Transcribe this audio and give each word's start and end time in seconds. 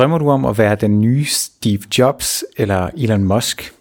Drømmer 0.00 0.18
du 0.18 0.30
om 0.30 0.44
at 0.44 0.58
være 0.58 0.74
den 0.74 1.00
nye 1.00 1.24
Steve 1.24 1.80
Jobs 1.98 2.44
eller 2.56 2.88
Elon 2.96 3.24
Musk? 3.24 3.72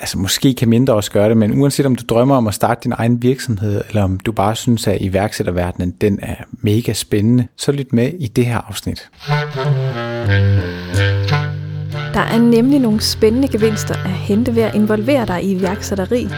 Altså 0.00 0.18
måske 0.18 0.54
kan 0.54 0.68
mindre 0.68 0.94
også 0.94 1.10
gøre 1.10 1.28
det, 1.28 1.36
men 1.36 1.60
uanset 1.60 1.86
om 1.86 1.94
du 1.94 2.04
drømmer 2.08 2.36
om 2.36 2.46
at 2.46 2.54
starte 2.54 2.80
din 2.84 2.92
egen 2.92 3.22
virksomhed, 3.22 3.82
eller 3.88 4.02
om 4.02 4.18
du 4.18 4.32
bare 4.32 4.56
synes, 4.56 4.86
at 4.86 4.98
iværksætterverdenen 5.00 5.90
den 5.90 6.18
er 6.22 6.34
mega 6.52 6.92
spændende, 6.92 7.46
så 7.56 7.72
lyt 7.72 7.92
med 7.92 8.12
i 8.18 8.26
det 8.26 8.46
her 8.46 8.58
afsnit. 8.68 9.10
Der 12.14 12.20
er 12.20 12.38
nemlig 12.38 12.80
nogle 12.80 13.00
spændende 13.00 13.48
gevinster 13.48 13.94
at 13.94 14.10
hente 14.10 14.54
ved 14.54 14.62
at 14.62 14.74
involvere 14.74 15.26
dig 15.26 15.44
i 15.44 15.52
iværksætteri. 15.52 16.28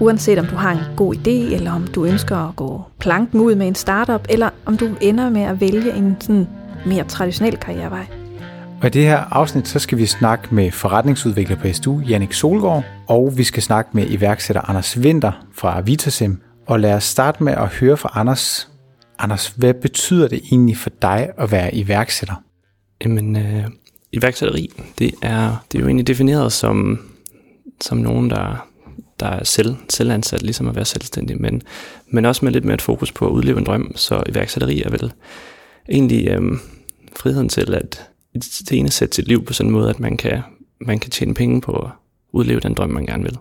Uanset 0.00 0.38
om 0.38 0.46
du 0.46 0.56
har 0.56 0.72
en 0.72 0.96
god 0.96 1.14
idé, 1.14 1.54
eller 1.54 1.72
om 1.72 1.86
du 1.86 2.04
ønsker 2.04 2.36
at 2.48 2.56
gå 2.56 2.82
planken 2.98 3.40
ud 3.40 3.54
med 3.54 3.66
en 3.66 3.74
startup, 3.74 4.26
eller 4.28 4.50
om 4.66 4.76
du 4.76 4.88
ender 5.00 5.30
med 5.30 5.42
at 5.42 5.60
vælge 5.60 5.92
en 5.92 6.16
sådan 6.20 6.48
mere 6.86 7.04
traditionel 7.04 7.56
karrierevej. 7.56 8.25
Og 8.80 8.86
i 8.86 8.90
det 8.90 9.02
her 9.02 9.18
afsnit, 9.18 9.68
så 9.68 9.78
skal 9.78 9.98
vi 9.98 10.06
snakke 10.06 10.54
med 10.54 10.70
forretningsudvikler 10.70 11.56
på 11.56 11.72
SDU, 11.72 12.00
Jannik 12.00 12.32
Solgaard, 12.32 12.84
og 13.08 13.32
vi 13.36 13.44
skal 13.44 13.62
snakke 13.62 13.90
med 13.92 14.10
iværksætter 14.10 14.70
Anders 14.70 14.98
Winter 14.98 15.46
fra 15.52 15.80
Vitasim. 15.80 16.40
Og 16.66 16.80
lad 16.80 16.92
os 16.92 17.04
starte 17.04 17.44
med 17.44 17.52
at 17.52 17.68
høre 17.68 17.96
fra 17.96 18.10
Anders. 18.14 18.70
Anders, 19.18 19.46
hvad 19.46 19.74
betyder 19.74 20.28
det 20.28 20.40
egentlig 20.52 20.76
for 20.76 20.90
dig 21.02 21.30
at 21.38 21.50
være 21.50 21.74
iværksætter? 21.74 22.34
Jamen, 23.04 23.36
øh, 23.36 23.64
iværksætteri, 24.12 24.70
det 24.98 25.14
er, 25.22 25.64
det 25.72 25.78
er 25.78 25.82
jo 25.82 25.86
egentlig 25.86 26.06
defineret 26.06 26.52
som, 26.52 27.00
som 27.80 27.98
nogen, 27.98 28.30
der, 28.30 28.68
der 29.20 29.26
er 29.26 29.44
selv, 29.44 29.76
selvansat, 29.88 30.42
ligesom 30.42 30.68
at 30.68 30.76
være 30.76 30.84
selvstændig, 30.84 31.40
men, 31.40 31.62
men 32.08 32.24
også 32.24 32.44
med 32.44 32.52
lidt 32.52 32.64
mere 32.64 32.74
et 32.74 32.82
fokus 32.82 33.12
på 33.12 33.26
at 33.26 33.30
udleve 33.30 33.58
en 33.58 33.64
drøm. 33.64 33.92
Så 33.94 34.22
iværksætteri 34.28 34.82
er 34.82 34.90
vel 34.90 35.12
egentlig 35.88 36.28
øh, 36.28 36.42
friheden 37.16 37.48
til 37.48 37.60
at 37.60 37.68
sætte 38.90 39.16
sit 39.16 39.28
liv 39.28 39.44
på 39.44 39.52
sådan 39.52 39.68
en 39.68 39.72
måde, 39.72 39.90
at 39.90 40.00
man 40.00 40.16
kan, 40.16 40.40
man 40.80 40.98
kan 40.98 41.10
tjene 41.10 41.34
penge 41.34 41.60
på 41.60 41.72
at 41.72 41.90
udleve 42.32 42.60
den 42.60 42.74
drøm, 42.74 42.90
man 42.90 43.06
gerne 43.06 43.22
vil. 43.22 43.38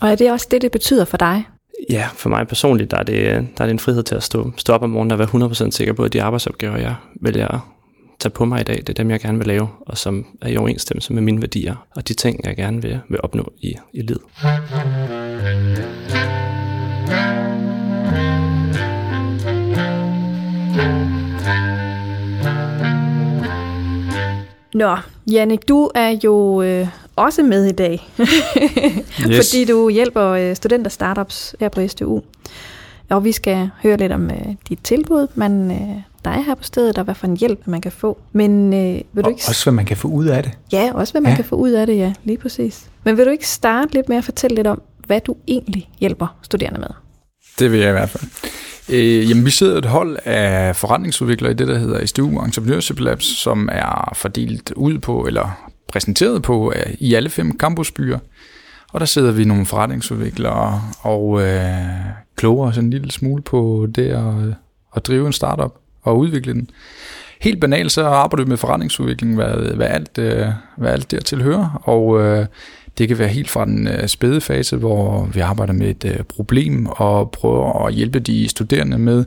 Og 0.00 0.08
er 0.08 0.14
det 0.14 0.32
også 0.32 0.46
det, 0.50 0.62
det 0.62 0.72
betyder 0.72 1.04
for 1.04 1.16
dig? 1.16 1.44
Ja, 1.90 2.08
for 2.14 2.28
mig 2.28 2.48
personligt, 2.48 2.90
der 2.90 2.96
er 2.96 3.02
det, 3.02 3.24
der 3.58 3.64
er 3.64 3.66
det 3.66 3.70
en 3.70 3.78
frihed 3.78 4.02
til 4.02 4.14
at 4.14 4.22
stå, 4.22 4.52
stå 4.56 4.72
op 4.72 4.82
om 4.82 4.90
morgenen 4.90 5.12
og 5.12 5.18
være 5.18 5.48
100% 5.68 5.70
sikker 5.70 5.92
på, 5.92 6.02
at 6.04 6.12
de 6.12 6.22
arbejdsopgaver, 6.22 6.76
jeg 6.76 6.94
vælger 7.20 7.48
at 7.48 7.60
tage 8.18 8.30
på 8.30 8.44
mig 8.44 8.60
i 8.60 8.64
dag, 8.64 8.76
det 8.76 8.88
er 8.88 8.92
dem, 8.94 9.10
jeg 9.10 9.20
gerne 9.20 9.38
vil 9.38 9.46
lave, 9.46 9.68
og 9.80 9.98
som 9.98 10.26
er 10.42 10.48
i 10.48 10.56
overensstemmelse 10.56 11.12
med 11.12 11.22
mine 11.22 11.40
værdier, 11.40 11.86
og 11.96 12.08
de 12.08 12.14
ting, 12.14 12.40
jeg 12.44 12.56
gerne 12.56 12.82
vil, 12.82 13.00
vil 13.08 13.20
opnå 13.22 13.52
i, 13.58 13.76
i 13.92 14.00
livet. 14.02 14.22
Nå, 24.76 24.96
Jannik, 25.30 25.68
du 25.68 25.90
er 25.94 26.18
jo 26.24 26.62
øh, 26.62 26.88
også 27.16 27.42
med 27.42 27.64
i 27.64 27.72
dag, 27.72 28.08
yes. 28.18 29.50
fordi 29.50 29.64
du 29.64 29.88
hjælper 29.88 30.28
øh, 30.28 30.56
studenter 30.56 30.90
startups 30.90 31.54
her 31.60 31.68
på 31.68 31.88
SDU. 31.88 32.20
Og 33.10 33.24
vi 33.24 33.32
skal 33.32 33.70
høre 33.82 33.96
lidt 33.96 34.12
om 34.12 34.30
øh, 34.30 34.46
dit 34.68 34.78
tilbud, 34.84 35.26
men 35.34 35.70
øh, 35.70 35.96
der 36.24 36.30
er 36.30 36.40
her 36.40 36.54
på 36.54 36.62
stedet, 36.62 36.98
og 36.98 37.04
hvad 37.04 37.14
for 37.14 37.26
en 37.26 37.36
hjælp 37.36 37.66
man 37.66 37.80
kan 37.80 37.92
få. 37.92 38.18
Men 38.32 38.74
øh, 38.74 39.00
vil 39.12 39.24
du 39.24 39.28
ikke... 39.28 39.42
også 39.48 39.64
hvad 39.64 39.72
man 39.72 39.84
kan 39.84 39.96
få 39.96 40.08
ud 40.08 40.26
af 40.26 40.42
det. 40.42 40.52
Ja, 40.72 40.90
også 40.94 41.12
hvad 41.12 41.20
man 41.20 41.32
ja. 41.32 41.36
kan 41.36 41.44
få 41.44 41.56
ud 41.56 41.70
af 41.70 41.86
det, 41.86 41.96
ja, 41.96 42.12
lige 42.24 42.38
præcis. 42.38 42.86
Men 43.04 43.16
vil 43.16 43.26
du 43.26 43.30
ikke 43.30 43.48
starte 43.48 43.94
lidt 43.94 44.08
med 44.08 44.16
at 44.16 44.24
fortælle 44.24 44.54
lidt 44.54 44.66
om, 44.66 44.82
hvad 45.06 45.20
du 45.20 45.36
egentlig 45.48 45.90
hjælper 46.00 46.36
studerende 46.42 46.80
med? 46.80 46.90
Det 47.58 47.72
vil 47.72 47.80
jeg 47.80 47.88
i 47.88 47.92
hvert 47.92 48.10
fald. 48.10 48.30
Øh, 48.88 49.30
jamen, 49.30 49.44
vi 49.44 49.50
sidder 49.50 49.78
et 49.78 49.84
hold 49.84 50.18
af 50.24 50.76
forretningsudviklere 50.76 51.52
i 51.52 51.54
det, 51.54 51.68
der 51.68 51.78
hedder 51.78 52.06
SDU 52.06 52.44
Entrepreneurship 52.44 53.00
Labs, 53.00 53.24
som 53.24 53.68
er 53.72 54.12
fordelt 54.16 54.72
ud 54.76 54.98
på, 54.98 55.26
eller 55.26 55.72
præsenteret 55.88 56.42
på, 56.42 56.72
øh, 56.76 56.94
i 56.98 57.14
alle 57.14 57.30
fem 57.30 57.58
campusbyer. 57.58 58.18
Og 58.92 59.00
der 59.00 59.06
sidder 59.06 59.32
vi 59.32 59.44
nogle 59.44 59.66
forretningsudviklere 59.66 60.82
og 61.00 61.42
øh, 61.42 61.70
kloger 62.36 62.68
os 62.68 62.78
en 62.78 62.90
lille 62.90 63.10
smule 63.10 63.42
på 63.42 63.88
det 63.94 64.08
at, 64.08 64.56
at 64.96 65.06
drive 65.06 65.26
en 65.26 65.32
startup 65.32 65.74
og 66.02 66.18
udvikle 66.18 66.52
den. 66.52 66.70
Helt 67.40 67.60
banalt 67.60 67.92
så 67.92 68.04
arbejder 68.06 68.44
vi 68.44 68.48
med 68.48 68.56
forretningsudvikling, 68.56 69.34
hvad, 69.34 69.74
hvad, 69.74 69.86
alt, 69.86 70.18
øh, 70.18 70.46
hvad 70.76 70.90
alt 70.92 71.10
dertil 71.10 71.42
hører, 71.42 71.82
og 71.84 72.20
øh, 72.20 72.46
det 72.98 73.08
kan 73.08 73.18
være 73.18 73.28
helt 73.28 73.50
fra 73.50 73.64
den 73.64 73.88
øh, 73.88 74.08
spæde 74.08 74.40
fase, 74.40 74.76
hvor 74.76 75.28
vi 75.34 75.40
arbejder 75.40 75.72
med 75.72 75.88
et 75.88 76.04
øh, 76.04 76.24
problem 76.24 76.86
og 76.86 77.30
prøver 77.30 77.86
at 77.86 77.94
hjælpe 77.94 78.18
de 78.18 78.48
studerende 78.48 78.98
med 78.98 79.24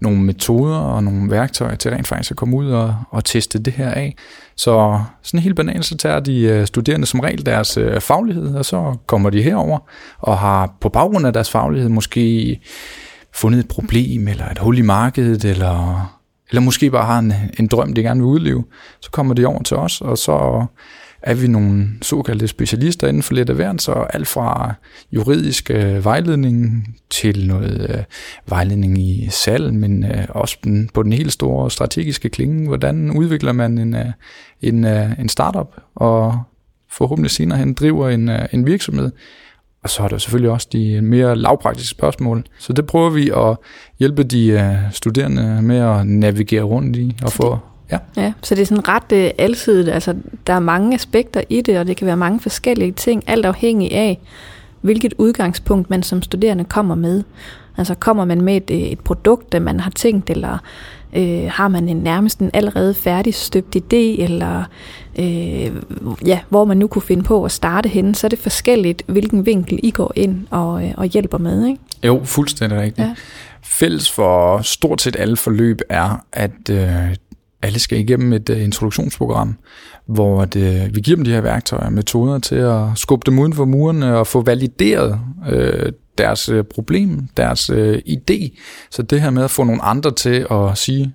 nogle 0.00 0.22
metoder 0.22 0.76
og 0.76 1.04
nogle 1.04 1.30
værktøjer 1.30 1.74
til 1.74 1.90
rent 1.90 2.08
faktisk 2.08 2.30
at 2.30 2.36
komme 2.36 2.56
ud 2.56 2.70
og, 2.70 2.94
og 3.10 3.24
teste 3.24 3.58
det 3.58 3.72
her 3.72 3.90
af. 3.90 4.16
Så 4.56 5.00
sådan 5.22 5.40
helt 5.40 5.56
banalt, 5.56 5.84
så 5.84 5.96
tager 5.96 6.20
de 6.20 6.42
øh, 6.42 6.66
studerende 6.66 7.06
som 7.06 7.20
regel 7.20 7.46
deres 7.46 7.76
øh, 7.76 8.00
faglighed, 8.00 8.54
og 8.54 8.64
så 8.64 8.96
kommer 9.06 9.30
de 9.30 9.42
herover 9.42 9.78
og 10.18 10.38
har 10.38 10.74
på 10.80 10.88
baggrund 10.88 11.26
af 11.26 11.32
deres 11.32 11.50
faglighed 11.50 11.88
måske 11.88 12.60
fundet 13.34 13.60
et 13.60 13.68
problem, 13.68 14.28
eller 14.28 14.48
et 14.48 14.58
hul 14.58 14.78
i 14.78 14.82
markedet, 14.82 15.44
eller, 15.44 16.06
eller 16.50 16.60
måske 16.60 16.90
bare 16.90 17.06
har 17.06 17.18
en, 17.18 17.32
en 17.58 17.66
drøm, 17.66 17.92
de 17.92 18.02
gerne 18.02 18.20
vil 18.20 18.26
udleve. 18.26 18.64
Så 19.00 19.10
kommer 19.10 19.34
de 19.34 19.46
over 19.46 19.62
til 19.62 19.76
os, 19.76 20.00
og 20.00 20.18
så 20.18 20.66
er 21.22 21.34
vi 21.34 21.46
nogle 21.46 21.88
såkaldte 22.02 22.48
specialister 22.48 23.08
inden 23.08 23.22
for 23.22 23.34
lidt 23.34 23.50
af 23.50 23.56
hvert, 23.56 23.82
så 23.82 23.92
alt 23.92 24.28
fra 24.28 24.74
juridisk 25.12 25.70
øh, 25.70 26.04
vejledning 26.04 26.88
til 27.10 27.46
noget 27.46 27.90
øh, 27.90 28.02
vejledning 28.46 28.98
i 28.98 29.28
salg, 29.30 29.74
men 29.74 30.04
øh, 30.04 30.26
også 30.28 30.56
den, 30.64 30.90
på 30.94 31.02
den 31.02 31.12
helt 31.12 31.32
store 31.32 31.70
strategiske 31.70 32.28
klinge. 32.28 32.66
Hvordan 32.66 33.10
udvikler 33.10 33.52
man 33.52 33.78
en, 33.78 33.94
øh, 33.94 34.06
en, 34.60 34.84
øh, 34.84 35.10
en 35.18 35.28
startup, 35.28 35.76
og 35.94 36.42
forhåbentlig 36.90 37.30
senere 37.30 37.58
hen 37.58 37.74
driver 37.74 38.08
en, 38.08 38.28
øh, 38.28 38.48
en 38.52 38.66
virksomhed. 38.66 39.10
Og 39.82 39.90
så 39.90 40.02
er 40.02 40.08
der 40.08 40.18
selvfølgelig 40.18 40.50
også 40.50 40.68
de 40.72 41.00
mere 41.00 41.36
lavpraktiske 41.36 41.90
spørgsmål. 41.90 42.44
Så 42.58 42.72
det 42.72 42.86
prøver 42.86 43.10
vi 43.10 43.30
at 43.36 43.56
hjælpe 43.98 44.22
de 44.22 44.46
øh, 44.48 44.92
studerende 44.92 45.62
med 45.62 45.76
at 45.76 46.06
navigere 46.06 46.62
rundt 46.62 46.96
i 46.96 47.16
og 47.22 47.32
få 47.32 47.58
Ja. 47.92 47.98
ja, 48.16 48.32
så 48.42 48.54
det 48.54 48.62
er 48.62 48.66
sådan 48.66 48.88
ret 48.88 49.12
øh, 49.12 49.30
alsidigt. 49.38 49.88
Altså, 49.88 50.14
der 50.46 50.52
er 50.52 50.60
mange 50.60 50.94
aspekter 50.94 51.42
i 51.48 51.60
det, 51.60 51.78
og 51.78 51.86
det 51.86 51.96
kan 51.96 52.06
være 52.06 52.16
mange 52.16 52.40
forskellige 52.40 52.92
ting, 52.92 53.24
alt 53.26 53.46
afhængig 53.46 53.92
af, 53.92 54.18
hvilket 54.80 55.14
udgangspunkt 55.18 55.90
man 55.90 56.02
som 56.02 56.22
studerende 56.22 56.64
kommer 56.64 56.94
med. 56.94 57.22
Altså 57.76 57.94
kommer 57.94 58.24
man 58.24 58.40
med 58.40 58.56
et, 58.56 58.70
øh, 58.70 58.78
et 58.78 59.00
produkt, 59.00 59.52
der 59.52 59.58
man 59.58 59.80
har 59.80 59.90
tænkt, 59.90 60.30
eller 60.30 60.58
øh, 61.16 61.50
har 61.50 61.68
man 61.68 61.88
en 61.88 61.96
nærmest 61.96 62.38
en 62.38 62.50
allerede 62.52 62.94
færdig 62.94 63.34
støbt 63.34 63.76
idé, 63.76 64.22
eller 64.22 64.64
øh, 65.18 65.72
ja, 66.26 66.40
hvor 66.48 66.64
man 66.64 66.76
nu 66.76 66.86
kunne 66.86 67.02
finde 67.02 67.22
på 67.22 67.44
at 67.44 67.52
starte 67.52 67.88
henne, 67.88 68.14
så 68.14 68.26
er 68.26 68.28
det 68.28 68.38
forskelligt, 68.38 69.02
hvilken 69.06 69.46
vinkel 69.46 69.80
I 69.82 69.90
går 69.90 70.12
ind 70.16 70.46
og, 70.50 70.84
øh, 70.84 70.94
og 70.96 71.04
hjælper 71.04 71.38
med. 71.38 71.66
Ikke? 71.66 71.80
Jo, 72.04 72.20
fuldstændig 72.24 72.78
rigtigt. 72.78 73.08
Ja. 73.08 73.14
Fælles 73.62 74.10
for 74.10 74.60
stort 74.62 75.02
set 75.02 75.16
alle 75.18 75.36
forløb 75.36 75.80
er, 75.88 76.24
at 76.32 76.70
øh, 76.70 77.16
alle 77.62 77.78
skal 77.78 77.98
igennem 77.98 78.32
et 78.32 78.50
uh, 78.50 78.62
introduktionsprogram, 78.62 79.56
hvor 80.06 80.42
at, 80.42 80.56
uh, 80.56 80.94
vi 80.94 81.00
giver 81.00 81.16
dem 81.16 81.24
de 81.24 81.32
her 81.32 81.40
værktøjer 81.40 81.86
og 81.86 81.92
metoder 81.92 82.38
til 82.38 82.56
at 82.56 82.82
skubbe 82.96 83.22
dem 83.26 83.38
uden 83.38 83.52
for 83.52 83.64
murene 83.64 84.16
og 84.16 84.26
få 84.26 84.42
valideret 84.42 85.20
uh, 85.52 85.88
deres 86.18 86.48
uh, 86.48 86.64
problem, 86.74 87.28
deres 87.36 87.70
uh, 87.70 87.94
idé. 87.94 88.58
Så 88.90 89.02
det 89.02 89.20
her 89.20 89.30
med 89.30 89.44
at 89.44 89.50
få 89.50 89.64
nogle 89.64 89.82
andre 89.82 90.10
til 90.14 90.46
at 90.50 90.78
sige, 90.78 91.14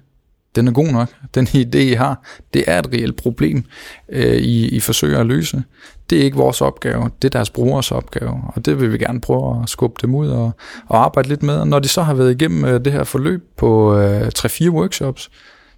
den 0.55 0.67
er 0.67 0.71
god 0.71 0.87
nok, 0.87 1.09
den 1.35 1.47
idé, 1.47 1.77
I 1.77 1.93
har, 1.93 2.25
det 2.53 2.63
er 2.67 2.79
et 2.79 2.87
reelt 2.93 3.15
problem, 3.15 3.63
uh, 4.15 4.19
I, 4.19 4.67
I 4.67 4.79
forsøger 4.79 5.19
at 5.19 5.25
løse. 5.25 5.63
Det 6.09 6.19
er 6.19 6.23
ikke 6.23 6.37
vores 6.37 6.61
opgave, 6.61 7.09
det 7.21 7.27
er 7.27 7.37
deres 7.37 7.49
brugers 7.49 7.91
opgave, 7.91 8.41
og 8.47 8.65
det 8.65 8.81
vil 8.81 8.93
vi 8.93 8.97
gerne 8.97 9.21
prøve 9.21 9.61
at 9.63 9.69
skubbe 9.69 9.99
dem 10.01 10.15
ud 10.15 10.27
og, 10.27 10.51
og 10.87 11.03
arbejde 11.03 11.29
lidt 11.29 11.43
med. 11.43 11.55
Og 11.55 11.67
når 11.67 11.79
de 11.79 11.87
så 11.87 12.01
har 12.01 12.13
været 12.13 12.31
igennem 12.31 12.63
uh, 12.63 12.69
det 12.69 12.91
her 12.91 13.03
forløb 13.03 13.43
på 13.57 13.95
uh, 13.95 14.27
3-4 14.27 14.69
workshops, 14.69 15.29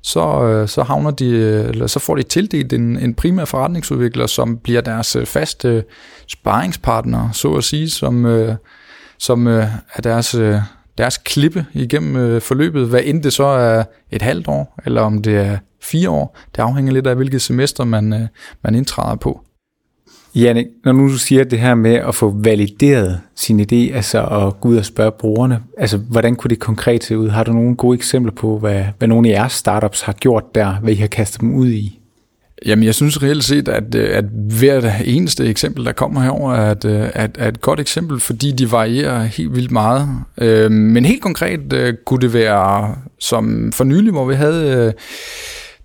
så, 0.07 0.43
øh, 0.43 0.67
så 0.67 0.83
havner 0.83 1.11
de, 1.11 1.29
øh, 1.29 1.69
eller 1.69 1.87
så 1.87 1.99
får 1.99 2.15
de 2.15 2.23
tildelt 2.23 2.73
en, 2.73 2.99
en 2.99 3.13
primær 3.13 3.45
forretningsudvikler, 3.45 4.27
som 4.27 4.57
bliver 4.57 4.81
deres 4.81 5.15
øh, 5.15 5.25
faste 5.25 5.83
sparringspartner, 6.27 7.31
så 7.31 7.53
at 7.53 7.63
sige, 7.63 7.89
som, 7.89 8.47
som 9.19 9.47
er 9.47 10.01
deres, 10.03 10.35
deres 10.97 11.17
klippe 11.17 11.65
igennem 11.73 12.41
forløbet, 12.41 12.87
hvad 12.87 13.01
end 13.03 13.23
det 13.23 13.33
så 13.33 13.43
er 13.43 13.83
et 14.11 14.21
halvt 14.21 14.47
år, 14.47 14.79
eller 14.85 15.01
om 15.01 15.21
det 15.21 15.37
er 15.37 15.57
fire 15.81 16.09
år. 16.09 16.37
Det 16.55 16.61
afhænger 16.61 16.93
lidt 16.93 17.07
af, 17.07 17.15
hvilket 17.15 17.41
semester 17.41 17.83
man, 17.83 18.27
man 18.63 18.75
indtræder 18.75 19.15
på. 19.15 19.41
Janne, 20.35 20.65
når 20.85 20.91
nu 20.91 21.07
du 21.07 21.17
siger 21.17 21.43
det 21.43 21.59
her 21.59 21.75
med 21.75 21.93
at 21.93 22.15
få 22.15 22.35
valideret 22.43 23.19
sin 23.35 23.59
idé, 23.59 23.95
altså 23.95 24.25
at 24.25 24.59
gå 24.61 24.69
ud 24.69 24.77
og 24.77 24.85
spørge 24.85 25.11
brugerne, 25.11 25.59
altså 25.77 25.97
hvordan 25.97 26.35
kunne 26.35 26.49
det 26.49 26.59
konkret 26.59 27.03
se 27.03 27.17
ud? 27.17 27.29
Har 27.29 27.43
du 27.43 27.53
nogle 27.53 27.75
gode 27.75 27.95
eksempler 27.95 28.33
på, 28.33 28.59
hvad, 28.59 28.83
hvad 28.97 29.07
nogle 29.07 29.29
af 29.29 29.33
jeres 29.33 29.51
startups 29.51 30.01
har 30.01 30.13
gjort 30.13 30.55
der, 30.55 30.73
hvad 30.73 30.93
I 30.93 30.95
har 30.95 31.07
kastet 31.07 31.41
dem 31.41 31.55
ud 31.55 31.69
i? 31.69 31.99
Jamen, 32.65 32.85
jeg 32.85 32.95
synes 32.95 33.23
reelt 33.23 33.43
set, 33.43 33.67
at, 33.67 33.95
øh, 33.95 34.17
at 34.17 34.25
hvert 34.59 34.85
eneste 35.05 35.45
eksempel, 35.45 35.85
der 35.85 35.91
kommer 35.91 36.21
herover, 36.21 36.53
er 36.53 36.71
at, 36.71 36.85
at, 36.85 37.37
øh, 37.37 37.43
er 37.43 37.47
et 37.47 37.61
godt 37.61 37.79
eksempel, 37.79 38.19
fordi 38.19 38.51
de 38.51 38.71
varierer 38.71 39.23
helt 39.23 39.55
vildt 39.55 39.71
meget. 39.71 40.09
Øhm, 40.37 40.73
men 40.73 41.05
helt 41.05 41.21
konkret 41.21 41.73
øh, 41.73 41.93
kunne 42.05 42.21
det 42.21 42.33
være 42.33 42.95
som 43.19 43.71
for 43.71 43.83
nylig, 43.83 44.11
hvor 44.11 44.25
vi 44.25 44.35
havde 44.35 44.93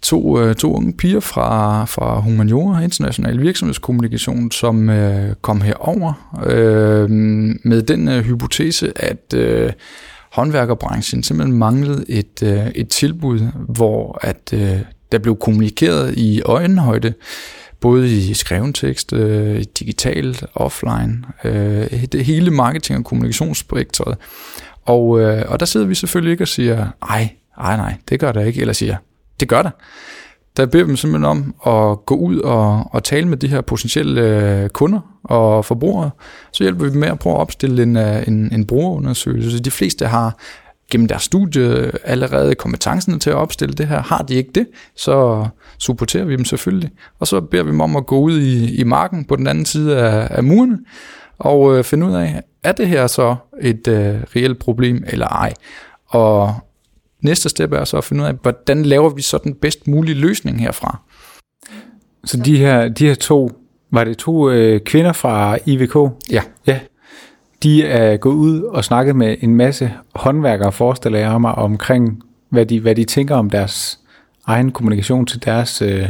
to, 0.02 0.40
øh, 0.40 0.54
to 0.54 0.74
unge 0.74 0.92
piger 0.92 1.20
fra, 1.20 1.84
fra 1.84 2.20
Humaniora 2.20 2.82
International 2.82 3.40
Virksomhedskommunikation, 3.40 4.50
som 4.50 4.90
øh, 4.90 5.34
kom 5.42 5.60
herover 5.60 6.38
øh, 6.46 7.10
med 7.64 7.82
den 7.82 8.08
øh, 8.08 8.24
hypotese, 8.24 8.92
at 8.96 9.34
øh, 9.34 9.72
håndværkerbranchen 10.32 11.22
simpelthen 11.22 11.58
manglede 11.58 12.04
et, 12.08 12.42
øh, 12.42 12.66
et 12.74 12.88
tilbud, 12.88 13.40
hvor 13.68 14.18
at 14.22 14.52
øh, 14.52 14.80
der 15.12 15.18
blev 15.18 15.36
kommunikeret 15.36 16.14
i 16.16 16.42
øjenhøjde, 16.42 17.14
både 17.80 18.16
i 18.16 18.34
skreven 18.34 18.72
tekst, 18.72 19.12
øh, 19.12 19.64
digitalt, 19.78 20.44
offline, 20.54 21.22
øh, 21.44 22.04
det 22.12 22.24
hele 22.24 22.50
marketing- 22.50 22.98
og 22.98 23.04
kommunikationsspektret. 23.04 24.16
Og, 24.84 25.20
øh, 25.20 25.42
og 25.48 25.60
der 25.60 25.66
sidder 25.66 25.86
vi 25.86 25.94
selvfølgelig 25.94 26.32
ikke 26.32 26.44
og 26.44 26.48
siger, 26.48 26.86
nej, 27.08 27.28
nej, 27.58 27.76
nej, 27.76 27.94
det 28.08 28.20
gør 28.20 28.32
der 28.32 28.40
ikke, 28.40 28.60
eller 28.60 28.72
siger, 28.72 28.96
det 29.42 29.48
gør 29.48 29.62
der. 29.62 29.70
Der 30.56 30.66
beder 30.66 30.84
vi 30.84 30.88
dem 30.88 30.96
simpelthen 30.96 31.24
om 31.24 31.54
at 31.66 32.06
gå 32.06 32.14
ud 32.14 32.38
og, 32.38 32.84
og 32.90 33.04
tale 33.04 33.28
med 33.28 33.36
de 33.36 33.48
her 33.48 33.60
potentielle 33.60 34.20
øh, 34.20 34.68
kunder 34.68 35.00
og 35.24 35.64
forbrugere. 35.64 36.10
Så 36.52 36.64
hjælper 36.64 36.84
vi 36.84 36.90
dem 36.90 37.00
med 37.00 37.08
at 37.08 37.18
prøve 37.18 37.34
at 37.34 37.40
opstille 37.40 37.82
en, 37.82 37.96
øh, 37.96 38.28
en, 38.28 38.52
en 38.52 38.66
brugerundersøgelse. 38.66 39.62
De 39.62 39.70
fleste 39.70 40.06
har 40.06 40.36
gennem 40.90 41.08
deres 41.08 41.22
studie 41.22 41.92
allerede 42.04 42.54
kompetencerne 42.54 43.18
til 43.18 43.30
at 43.30 43.36
opstille 43.36 43.74
det 43.74 43.88
her. 43.88 44.02
Har 44.02 44.22
de 44.22 44.34
ikke 44.34 44.50
det, 44.54 44.66
så 44.96 45.46
supporterer 45.78 46.24
vi 46.24 46.36
dem 46.36 46.44
selvfølgelig. 46.44 46.90
Og 47.18 47.26
så 47.26 47.40
beder 47.40 47.62
vi 47.62 47.70
dem 47.70 47.80
om 47.80 47.96
at 47.96 48.06
gå 48.06 48.18
ud 48.18 48.38
i, 48.38 48.74
i 48.74 48.84
marken 48.84 49.24
på 49.24 49.36
den 49.36 49.46
anden 49.46 49.64
side 49.64 49.98
af, 49.98 50.28
af 50.30 50.44
murene 50.44 50.78
og 51.38 51.78
øh, 51.78 51.84
finde 51.84 52.06
ud 52.06 52.14
af, 52.14 52.42
er 52.64 52.72
det 52.72 52.88
her 52.88 53.06
så 53.06 53.36
et 53.60 53.88
øh, 53.88 54.14
reelt 54.36 54.58
problem 54.58 55.04
eller 55.06 55.26
ej? 55.26 55.52
Og 56.06 56.54
næste 57.22 57.48
step 57.48 57.72
er 57.72 57.84
så 57.84 57.96
at 57.96 58.04
finde 58.04 58.22
ud 58.22 58.28
af, 58.28 58.34
hvordan 58.42 58.82
laver 58.82 59.10
vi 59.10 59.22
så 59.22 59.38
den 59.44 59.54
bedst 59.54 59.88
mulige 59.88 60.14
løsning 60.14 60.60
herfra? 60.60 60.98
Så 62.24 62.36
de 62.36 62.58
her, 62.58 62.88
de 62.88 63.06
her 63.06 63.14
to, 63.14 63.50
var 63.90 64.04
det 64.04 64.18
to 64.18 64.50
øh, 64.50 64.80
kvinder 64.80 65.12
fra 65.12 65.58
IVK? 65.66 65.96
Ja. 66.30 66.42
Ja. 66.66 66.80
De 67.62 67.84
er 67.84 68.16
gået 68.16 68.34
ud 68.34 68.62
og 68.62 68.84
snakket 68.84 69.16
med 69.16 69.36
en 69.40 69.56
masse 69.56 69.92
håndværkere, 70.14 70.72
forestiller 70.72 71.18
jeg 71.18 71.40
mig, 71.40 71.54
omkring, 71.54 72.22
hvad 72.48 72.66
de, 72.66 72.80
hvad 72.80 72.94
de 72.94 73.04
tænker 73.04 73.36
om 73.36 73.50
deres 73.50 73.98
egen 74.46 74.72
kommunikation 74.72 75.26
til 75.26 75.44
deres 75.44 75.82
øh, 75.82 76.08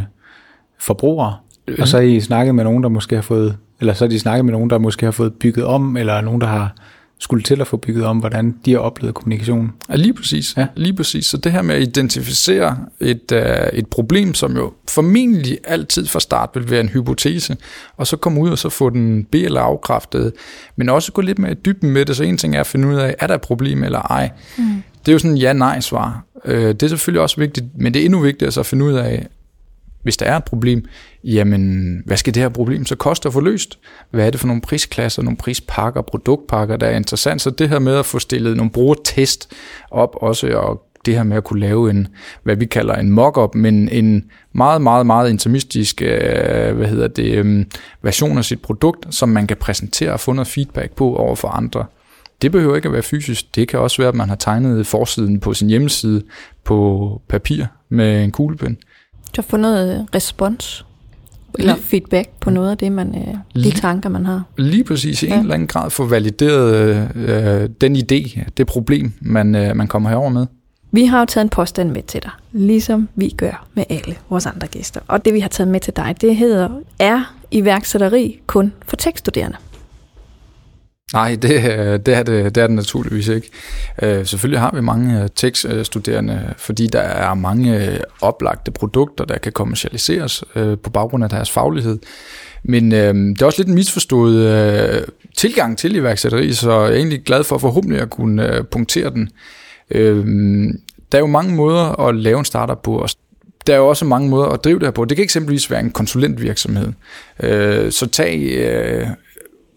forbrugere. 0.79 1.37
Og 1.79 1.89
så 1.89 1.97
har 1.97 2.05
I 2.05 2.21
snakket 2.21 2.55
med 2.55 2.65
nogen, 2.65 2.83
der 2.83 2.89
måske 2.89 3.15
har 3.15 3.23
fået, 3.23 3.57
eller 3.81 3.95
så 3.95 4.05
har 4.05 4.09
de 4.09 4.19
snakket 4.19 4.45
med 4.45 4.53
nogen, 4.53 4.71
der 4.71 4.79
måske 4.79 5.07
har 5.07 5.11
fået 5.13 5.35
bygget 5.35 5.65
om, 5.65 5.97
eller 5.97 6.21
nogen, 6.21 6.41
der 6.41 6.47
har 6.47 6.75
skulle 7.23 7.43
til 7.43 7.61
at 7.61 7.67
få 7.67 7.77
bygget 7.77 8.05
om, 8.05 8.19
hvordan 8.19 8.55
de 8.65 8.73
har 8.73 8.79
oplevet 8.79 9.15
kommunikation. 9.15 9.73
Ja, 9.89 9.97
lige 9.97 10.15
præcis. 10.15 10.57
Ja. 10.57 10.67
Lige 10.77 10.95
præcis. 10.95 11.27
Så 11.27 11.37
det 11.37 11.53
her 11.53 11.63
med 11.63 11.75
at 11.75 11.83
identificere 11.83 12.79
et, 13.01 13.33
uh, 13.33 13.39
et 13.79 13.87
problem, 13.87 14.35
som 14.35 14.57
jo 14.57 14.73
formentlig 14.91 15.59
altid 15.65 16.07
fra 16.07 16.21
start 16.21 16.51
vil 16.55 16.71
være 16.71 16.81
en 16.81 16.89
hypotese, 16.89 17.57
og 17.97 18.07
så 18.07 18.17
komme 18.17 18.41
ud 18.41 18.51
og 18.51 18.59
så 18.59 18.69
få 18.69 18.91
den 18.91 19.25
be- 19.25 19.43
eller 19.43 19.61
afkræftet, 19.61 20.33
men 20.77 20.89
også 20.89 21.13
gå 21.13 21.23
lidt 21.23 21.39
mere 21.39 21.53
i 21.53 21.57
dybden 21.65 21.91
med 21.91 22.05
det, 22.05 22.17
så 22.17 22.25
en 22.25 22.39
ting 22.39 22.57
er 22.57 22.61
at 22.61 22.67
finde 22.67 22.89
ud 22.89 22.95
af, 22.95 23.15
er 23.19 23.27
der 23.27 23.35
et 23.35 23.41
problem 23.41 23.85
eller 23.85 24.01
ej. 24.01 24.31
Mm. 24.59 24.83
Det 25.01 25.09
er 25.09 25.13
jo 25.13 25.19
sådan 25.19 25.31
en 25.31 25.39
ja-nej-svar. 25.39 26.25
Uh, 26.45 26.53
det 26.53 26.83
er 26.83 26.89
selvfølgelig 26.89 27.23
også 27.23 27.37
vigtigt, 27.37 27.67
men 27.79 27.95
det 27.95 28.01
er 28.01 28.05
endnu 28.05 28.21
vigtigere 28.21 28.53
så 28.53 28.61
at 28.61 28.67
finde 28.67 28.85
ud 28.85 28.93
af, 28.93 29.27
hvis 30.03 30.17
der 30.17 30.27
er 30.27 30.37
et 30.37 30.45
problem, 30.45 30.85
jamen, 31.25 32.03
hvad 32.07 32.17
skal 32.17 32.35
det 32.35 32.43
her 32.43 32.49
problem 32.49 32.87
så 32.87 32.97
koste 32.97 33.27
at 33.27 33.33
få 33.33 33.41
løst? 33.41 33.79
Hvad 34.11 34.27
er 34.27 34.31
det 34.31 34.41
for 34.41 34.47
nogle 34.47 34.63
prisklasser, 34.63 35.23
nogle 35.23 35.37
prispakker, 35.37 36.03
produktpakker, 36.03 36.77
der 36.77 36.87
er 36.87 36.97
interessant? 36.97 37.43
Så 37.43 37.51
det 37.51 37.69
her 37.69 37.79
med 37.79 37.97
at 37.97 38.07
få 38.07 38.19
stillet 38.19 38.57
nogle 38.57 38.71
brugertest 38.71 39.53
op 39.91 40.17
også, 40.21 40.47
og 40.47 40.87
det 41.07 41.15
her 41.15 41.23
med 41.23 41.37
at 41.37 41.45
kunne 41.45 41.61
lave 41.61 41.91
en, 41.91 42.09
hvad 42.43 42.57
vi 42.57 42.65
kalder 42.65 42.95
en 42.95 43.11
mock-up, 43.11 43.55
men 43.55 43.89
en 43.89 44.25
meget, 44.53 44.83
meget, 44.83 45.07
meget 45.07 45.31
intimistisk 45.31 46.03
øh, 46.03 46.77
hvad 46.77 46.87
hedder 46.87 47.09
det, 47.09 47.35
øh, 47.35 47.65
version 48.03 48.39
af 48.39 48.45
sit 48.45 48.63
produkt, 48.63 49.15
som 49.15 49.29
man 49.29 49.47
kan 49.47 49.57
præsentere 49.57 50.13
og 50.13 50.21
få 50.21 50.33
noget 50.33 50.49
feedback 50.49 50.93
på 50.93 51.17
over 51.17 51.35
for 51.35 51.49
andre. 51.49 51.85
Det 52.43 52.53
behøver 52.53 52.77
ikke 52.77 52.89
at 52.89 52.93
være 52.93 53.03
fysisk. 53.03 53.55
Det 53.55 53.69
kan 53.69 53.81
også 53.81 54.03
være, 54.03 54.09
at 54.09 54.15
man 54.15 54.29
har 54.29 54.37
tegnet 54.37 54.87
forsiden 54.87 55.41
på 55.41 55.55
sin 55.55 55.69
hjemmeside 55.69 56.23
på 56.65 57.21
papir 57.29 57.65
med 57.89 58.25
en 58.25 58.31
kuglepen. 58.31 58.79
Du 59.37 59.43
har 59.43 59.47
fået 59.49 59.61
noget 59.61 60.07
respons 60.15 60.85
eller 61.59 61.77
feedback 61.77 62.29
på 62.41 62.51
noget 62.51 62.71
af 62.71 62.79
det, 62.79 62.93
man, 62.93 63.15
øh, 63.55 63.63
de 63.65 63.71
tanker, 63.71 64.09
man 64.09 64.27
har. 64.27 64.43
Lige 64.57 64.85
præcis 64.85 65.23
i 65.23 65.27
ja. 65.27 65.35
en 65.35 65.41
eller 65.41 65.55
anden 65.55 65.69
grad 65.69 65.91
få 65.91 66.07
valideret 66.07 67.09
øh, 67.15 67.69
den 67.81 67.97
idé, 67.97 68.41
det 68.57 68.67
problem, 68.67 69.13
man, 69.21 69.55
øh, 69.55 69.77
man 69.77 69.87
kommer 69.87 70.09
herover 70.09 70.29
med. 70.29 70.47
Vi 70.93 71.05
har 71.05 71.19
jo 71.19 71.25
taget 71.25 71.45
en 71.45 71.49
påstand 71.49 71.91
med 71.91 72.03
til 72.03 72.23
dig, 72.23 72.31
ligesom 72.53 73.09
vi 73.15 73.35
gør 73.37 73.67
med 73.75 73.85
alle 73.91 74.17
vores 74.31 74.47
andre 74.47 74.67
gæster. 74.67 75.01
Og 75.09 75.25
det 75.25 75.35
vi 75.35 75.41
har 75.41 75.49
taget 75.49 75.69
med 75.69 75.81
til 75.81 75.97
dig, 75.97 76.17
det 76.21 76.37
hedder, 76.37 76.69
er 76.99 77.35
iværksætteri 77.51 78.41
kun 78.47 78.73
for 78.87 78.97
tekststuderende? 78.97 79.57
Nej, 81.13 81.37
det, 81.43 81.51
øh, 81.51 82.01
det, 82.07 82.09
er 82.09 82.23
det, 82.23 82.55
det 82.55 82.63
er 82.63 82.67
det 82.67 82.77
naturligvis 82.77 83.29
ikke. 83.29 83.51
Øh, 84.03 84.27
selvfølgelig 84.27 84.61
har 84.61 84.71
vi 84.75 84.81
mange 84.81 85.23
øh, 85.23 85.29
tekststuderende, 85.35 86.55
fordi 86.57 86.87
der 86.87 87.01
er 87.01 87.35
mange 87.35 87.87
øh, 87.87 88.01
oplagte 88.21 88.71
produkter, 88.71 89.25
der 89.25 89.39
kan 89.39 89.53
kommercialiseres 89.53 90.45
øh, 90.57 90.79
på 90.79 90.91
baggrund 90.91 91.25
af 91.25 91.31
deres 91.31 91.51
faglighed. 91.51 91.99
Men 92.63 92.93
øh, 92.93 93.15
det 93.15 93.43
er 93.43 93.47
også 93.47 93.59
lidt 93.59 93.69
en 93.69 93.75
misforstået 93.75 94.47
øh, 94.47 95.03
tilgang 95.37 95.79
til 95.79 95.97
iværksætteri, 95.97 96.53
så 96.53 96.73
jeg 96.73 96.93
er 96.93 96.97
egentlig 96.97 97.23
glad 97.25 97.45
for 97.45 97.59
forhåbentlig 97.59 98.01
at 98.01 98.11
kunne 98.11 98.57
øh, 98.57 98.65
punktere 98.65 99.11
den. 99.11 99.29
Øh, 99.91 100.27
der 101.13 101.19
er 101.19 101.23
jo 101.23 101.27
mange 101.27 101.55
måder 101.55 102.01
at 102.09 102.15
lave 102.15 102.39
en 102.39 102.45
startup 102.45 102.83
på, 102.83 102.99
og 102.99 103.09
der 103.67 103.73
er 103.73 103.77
jo 103.77 103.89
også 103.89 104.05
mange 104.05 104.29
måder 104.29 104.47
at 104.47 104.65
drive 104.65 104.79
det 104.79 104.87
her 104.87 104.93
på. 104.93 105.05
Det 105.05 105.17
kan 105.17 105.25
eksempelvis 105.25 105.71
være 105.71 105.81
en 105.81 105.91
konsulentvirksomhed. 105.91 106.93
Øh, 107.43 107.93
så 107.93 108.07
tag 108.07 108.41
øh, 108.41 109.07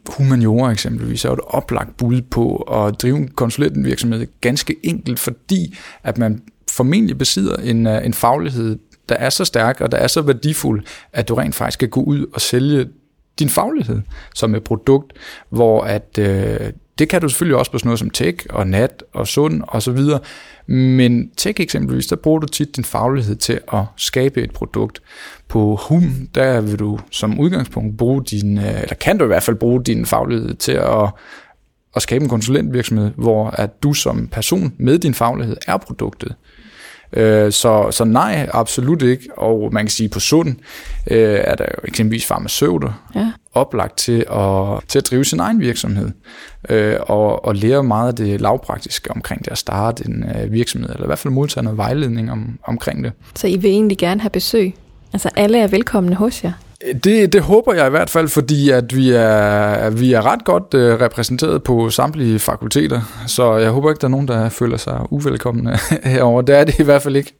humaniora 0.09 0.71
eksempelvis 0.71 1.25
er 1.25 1.29
jo 1.29 1.33
et 1.33 1.39
oplagt 1.47 1.97
bud 1.97 2.21
på 2.21 2.55
at 2.55 3.01
drive 3.01 3.17
en 3.17 3.27
konsulentvirksomhed 3.27 4.27
ganske 4.41 4.75
enkelt, 4.83 5.19
fordi 5.19 5.77
at 6.03 6.17
man 6.17 6.41
formentlig 6.71 7.17
besidder 7.17 7.55
en, 7.55 7.87
øh, 7.87 8.05
en 8.05 8.13
faglighed, 8.13 8.79
der 9.09 9.15
er 9.15 9.29
så 9.29 9.45
stærk 9.45 9.81
og 9.81 9.91
der 9.91 9.97
er 9.97 10.07
så 10.07 10.21
værdifuld, 10.21 10.83
at 11.13 11.27
du 11.27 11.35
rent 11.35 11.55
faktisk 11.55 11.79
kan 11.79 11.89
gå 11.89 12.01
ud 12.01 12.25
og 12.33 12.41
sælge 12.41 12.87
din 13.39 13.49
faglighed 13.49 14.01
som 14.35 14.55
et 14.55 14.63
produkt, 14.63 15.13
hvor 15.49 15.81
at 15.81 16.17
øh, 16.19 16.71
det 16.99 17.09
kan 17.09 17.21
du 17.21 17.29
selvfølgelig 17.29 17.57
også 17.57 17.71
på 17.71 17.77
sådan 17.77 17.87
noget 17.87 17.99
som 17.99 18.09
tech 18.09 18.45
og 18.49 18.67
nat 18.67 19.03
og 19.13 19.27
sund 19.27 19.61
og 19.67 19.81
så 19.81 19.91
videre, 19.91 20.19
men 20.67 21.29
tech 21.37 21.61
eksempelvis, 21.61 22.07
der 22.07 22.15
bruger 22.15 22.39
du 22.39 22.47
tit 22.47 22.75
din 22.75 22.83
faglighed 22.83 23.35
til 23.35 23.59
at 23.73 23.83
skabe 23.97 24.43
et 24.43 24.51
produkt. 24.51 25.01
På 25.47 25.75
HUM, 25.75 26.29
der 26.35 26.61
vil 26.61 26.79
du 26.79 26.99
som 27.11 27.39
udgangspunkt 27.39 27.97
bruge 27.97 28.23
din, 28.23 28.57
øh, 28.57 28.81
eller 28.81 28.95
kan 28.95 29.17
du 29.17 29.23
i 29.23 29.27
hvert 29.27 29.43
fald 29.43 29.55
bruge 29.55 29.83
din 29.83 30.05
faglighed 30.05 30.53
til 30.53 30.71
at, 30.71 31.09
at 31.95 32.01
skabe 32.01 32.23
en 32.23 32.29
konsulentvirksomhed, 32.29 33.11
hvor 33.15 33.49
at 33.49 33.83
du 33.83 33.93
som 33.93 34.27
person 34.27 34.73
med 34.77 34.99
din 34.99 35.13
faglighed 35.13 35.57
er 35.67 35.77
produktet. 35.77 36.35
Øh, 37.13 37.51
så, 37.51 37.91
så 37.91 38.05
nej, 38.05 38.49
absolut 38.53 39.01
ikke. 39.01 39.29
Og 39.37 39.69
man 39.73 39.85
kan 39.85 39.91
sige, 39.91 40.09
på 40.09 40.19
sund 40.19 40.55
øh, 41.11 41.39
er 41.43 41.55
der 41.55 41.65
jo 41.65 41.87
eksempelvis 41.87 42.25
farmaceuter 42.25 43.05
ja. 43.15 43.31
oplagt 43.53 43.97
til 43.97 44.25
at, 44.31 44.83
til 44.87 44.99
at 44.99 45.07
drive 45.09 45.25
sin 45.25 45.39
egen 45.39 45.59
virksomhed 45.59 46.11
øh, 46.69 46.97
og, 47.01 47.45
og 47.45 47.55
lære 47.55 47.83
meget 47.83 48.07
af 48.07 48.15
det 48.15 48.41
lavpraktiske 48.41 49.11
omkring 49.11 49.45
det 49.45 49.51
at 49.51 49.57
starte 49.57 50.05
en 50.05 50.23
øh, 50.23 50.51
virksomhed, 50.51 50.89
eller 50.89 51.03
i 51.03 51.07
hvert 51.07 51.19
fald 51.19 51.33
modtage 51.33 51.63
noget 51.63 51.77
vejledning 51.77 52.31
om, 52.31 52.59
omkring 52.63 53.03
det. 53.03 53.11
Så 53.35 53.47
I 53.47 53.57
vil 53.57 53.71
egentlig 53.71 53.97
gerne 53.97 54.21
have 54.21 54.29
besøg? 54.29 54.73
Altså 55.15 55.29
alle 55.35 55.57
er 55.57 55.67
velkomne 55.67 56.15
hos 56.15 56.43
jer? 56.43 56.51
Det, 57.03 57.33
det 57.33 57.41
håber 57.41 57.73
jeg 57.73 57.87
i 57.87 57.89
hvert 57.89 58.09
fald, 58.09 58.27
fordi 58.27 58.69
at 58.69 58.95
vi 58.95 59.11
er, 59.11 59.89
vi 59.89 60.13
er 60.13 60.25
ret 60.25 60.43
godt 60.43 60.73
uh, 60.73 61.01
repræsenteret 61.01 61.63
på 61.63 61.89
samtlige 61.89 62.39
fakulteter, 62.39 63.01
så 63.27 63.55
jeg 63.55 63.71
håber 63.71 63.89
ikke, 63.89 64.01
der 64.01 64.07
er 64.07 64.11
nogen, 64.11 64.27
der 64.27 64.49
føler 64.49 64.77
sig 64.77 65.01
uvelkomne 65.09 65.77
herover. 66.03 66.41
Det 66.41 66.55
er 66.55 66.63
det 66.63 66.79
i 66.79 66.83
hvert 66.83 67.01
fald 67.01 67.15
ikke. 67.15 67.33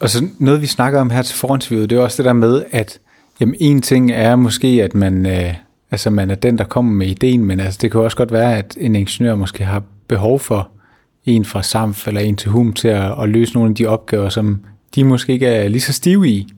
Og 0.00 0.10
så 0.10 0.26
noget, 0.38 0.60
vi 0.60 0.66
snakker 0.66 1.00
om 1.00 1.10
her 1.10 1.22
til 1.22 1.36
foransvidet, 1.36 1.90
det 1.90 1.98
er 1.98 2.02
også 2.02 2.22
det 2.22 2.24
der 2.24 2.32
med, 2.32 2.64
at 2.70 2.98
jamen, 3.40 3.54
en 3.60 3.82
ting 3.82 4.12
er 4.12 4.36
måske, 4.36 4.68
at 4.68 4.94
man, 4.94 5.26
uh, 5.26 5.54
altså, 5.90 6.10
man 6.10 6.30
er 6.30 6.34
den, 6.34 6.58
der 6.58 6.64
kommer 6.64 6.92
med 6.92 7.06
ideen, 7.06 7.44
men 7.44 7.60
altså, 7.60 7.78
det 7.82 7.92
kan 7.92 8.00
også 8.00 8.16
godt 8.16 8.32
være, 8.32 8.58
at 8.58 8.76
en 8.80 8.96
ingeniør 8.96 9.34
måske 9.34 9.64
har 9.64 9.82
behov 10.08 10.40
for 10.40 10.68
en 11.24 11.44
fra 11.44 11.62
SAMF 11.62 12.08
eller 12.08 12.20
en 12.20 12.36
til 12.36 12.50
HUM 12.50 12.72
til 12.72 12.88
at, 12.88 13.22
at 13.22 13.28
løse 13.28 13.54
nogle 13.54 13.70
af 13.70 13.74
de 13.74 13.86
opgaver, 13.86 14.28
som 14.28 14.60
de 14.94 15.04
måske 15.04 15.32
ikke 15.32 15.46
er 15.46 15.68
lige 15.68 15.80
så 15.80 15.92
stive 15.92 16.28
i. 16.28 16.48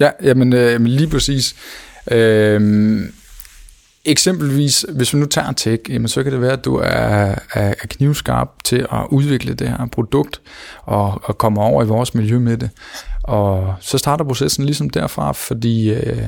Ja, 0.00 0.10
jamen, 0.22 0.52
øh, 0.52 0.80
lige 0.80 1.08
præcis. 1.08 1.54
Øh, 2.10 3.00
eksempelvis, 4.04 4.86
hvis 4.94 5.14
vi 5.14 5.18
nu 5.18 5.26
tager 5.26 5.52
tech, 5.52 5.82
jamen, 5.88 6.08
så 6.08 6.22
kan 6.22 6.32
det 6.32 6.40
være, 6.40 6.52
at 6.52 6.64
du 6.64 6.76
er, 6.76 7.34
er, 7.54 7.74
knivskarp 7.74 8.48
til 8.64 8.86
at 8.92 9.06
udvikle 9.10 9.54
det 9.54 9.68
her 9.68 9.86
produkt 9.92 10.40
og, 10.82 11.20
og 11.24 11.38
komme 11.38 11.60
over 11.60 11.84
i 11.84 11.86
vores 11.86 12.14
miljø 12.14 12.38
med 12.38 12.56
det. 12.56 12.70
Og 13.22 13.74
så 13.80 13.98
starter 13.98 14.24
processen 14.24 14.64
ligesom 14.64 14.90
derfra, 14.90 15.32
fordi 15.32 15.92
øh, 15.92 16.22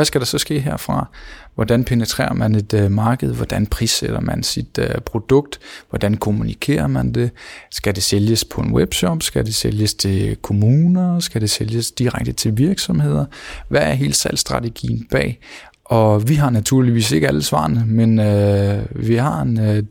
hvad 0.00 0.04
skal 0.04 0.20
der 0.20 0.26
så 0.26 0.38
ske 0.38 0.60
herfra? 0.60 1.08
Hvordan 1.54 1.84
penetrerer 1.84 2.32
man 2.32 2.54
et 2.54 2.74
øh, 2.74 2.90
marked? 2.90 3.34
Hvordan 3.34 3.66
prissætter 3.66 4.20
man 4.20 4.42
sit 4.42 4.78
øh, 4.78 5.00
produkt? 5.06 5.58
Hvordan 5.90 6.16
kommunikerer 6.16 6.86
man 6.86 7.12
det? 7.12 7.30
Skal 7.70 7.94
det 7.94 8.02
sælges 8.02 8.44
på 8.44 8.60
en 8.60 8.72
webshop? 8.72 9.22
Skal 9.22 9.46
det 9.46 9.54
sælges 9.54 9.94
til 9.94 10.36
kommuner? 10.36 11.20
Skal 11.20 11.40
det 11.40 11.50
sælges 11.50 11.90
direkte 11.90 12.32
til 12.32 12.58
virksomheder? 12.58 13.24
Hvad 13.68 13.80
er 13.80 13.92
hele 13.92 14.14
salgsstrategien 14.14 15.06
bag? 15.10 15.40
Og 15.84 16.28
vi 16.28 16.34
har 16.34 16.50
naturligvis 16.50 17.12
ikke 17.12 17.28
alle 17.28 17.42
svarene, 17.42 17.84
men 17.86 18.18
øh, 18.18 19.08
vi 19.08 19.16
har 19.16 19.42
en 19.42 19.60
øh, 19.60 19.82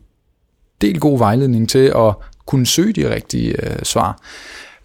del 0.80 1.00
god 1.00 1.18
vejledning 1.18 1.68
til 1.68 1.92
at 1.96 2.14
kunne 2.46 2.66
søge 2.66 2.92
de 2.92 3.14
rigtige 3.14 3.70
øh, 3.70 3.82
svar. 3.82 4.20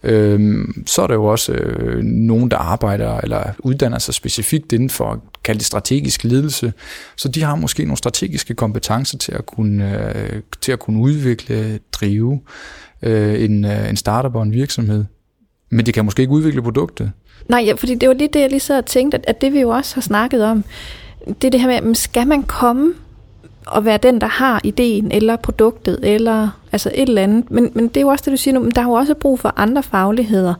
Øhm, 0.06 0.84
så 0.86 1.02
er 1.02 1.06
der 1.06 1.14
jo 1.14 1.24
også 1.24 1.52
øh, 1.52 2.02
nogen, 2.02 2.50
der 2.50 2.56
arbejder 2.56 3.20
eller 3.20 3.42
uddanner 3.58 3.98
sig 3.98 4.14
specifikt 4.14 4.72
inden 4.72 4.90
for 4.90 5.22
kalde 5.44 5.58
det 5.58 5.66
strategisk 5.66 6.24
ledelse. 6.24 6.72
Så 7.16 7.28
de 7.28 7.42
har 7.42 7.54
måske 7.54 7.84
nogle 7.84 7.96
strategiske 7.96 8.54
kompetencer 8.54 9.18
til 9.18 9.32
at 9.32 9.46
kunne, 9.46 10.10
øh, 10.14 10.42
til 10.60 10.72
at 10.72 10.78
kunne 10.78 11.00
udvikle, 11.00 11.78
drive 11.92 12.40
øh, 13.02 13.44
en, 13.44 13.64
øh, 13.64 13.90
en 13.90 13.96
startup 13.96 14.34
og 14.34 14.42
en 14.42 14.52
virksomhed. 14.52 15.04
Men 15.70 15.86
de 15.86 15.92
kan 15.92 16.04
måske 16.04 16.20
ikke 16.20 16.32
udvikle 16.32 16.62
produktet. 16.62 17.12
Nej, 17.48 17.60
ja, 17.66 17.72
fordi 17.72 17.94
det 17.94 18.08
var 18.08 18.14
lige 18.14 18.28
det, 18.32 18.40
jeg 18.40 18.50
lige 18.50 18.60
så 18.60 18.78
og 18.78 18.86
tænkte, 18.86 19.18
at, 19.18 19.24
at 19.28 19.40
det 19.40 19.52
vi 19.52 19.60
jo 19.60 19.68
også 19.68 19.94
har 19.94 20.02
snakket 20.02 20.44
om, 20.44 20.64
det 21.26 21.44
er 21.44 21.50
det 21.50 21.60
her 21.60 21.80
med, 21.80 21.94
skal 21.94 22.26
man 22.26 22.42
komme 22.42 22.92
og 23.66 23.84
være 23.84 23.98
den, 23.98 24.20
der 24.20 24.26
har 24.26 24.60
ideen, 24.64 25.12
eller 25.12 25.36
produktet, 25.36 25.98
eller 26.02 26.60
altså 26.72 26.90
et 26.94 27.08
eller 27.08 27.22
andet. 27.22 27.50
Men, 27.50 27.70
men 27.74 27.88
det 27.88 27.96
er 27.96 28.00
jo 28.00 28.08
også 28.08 28.22
det, 28.24 28.32
du 28.32 28.36
siger 28.36 28.54
nu, 28.54 28.60
men 28.60 28.70
der 28.70 28.80
er 28.80 28.84
jo 28.84 28.92
også 28.92 29.14
brug 29.14 29.40
for 29.40 29.54
andre 29.56 29.82
fagligheder. 29.82 30.54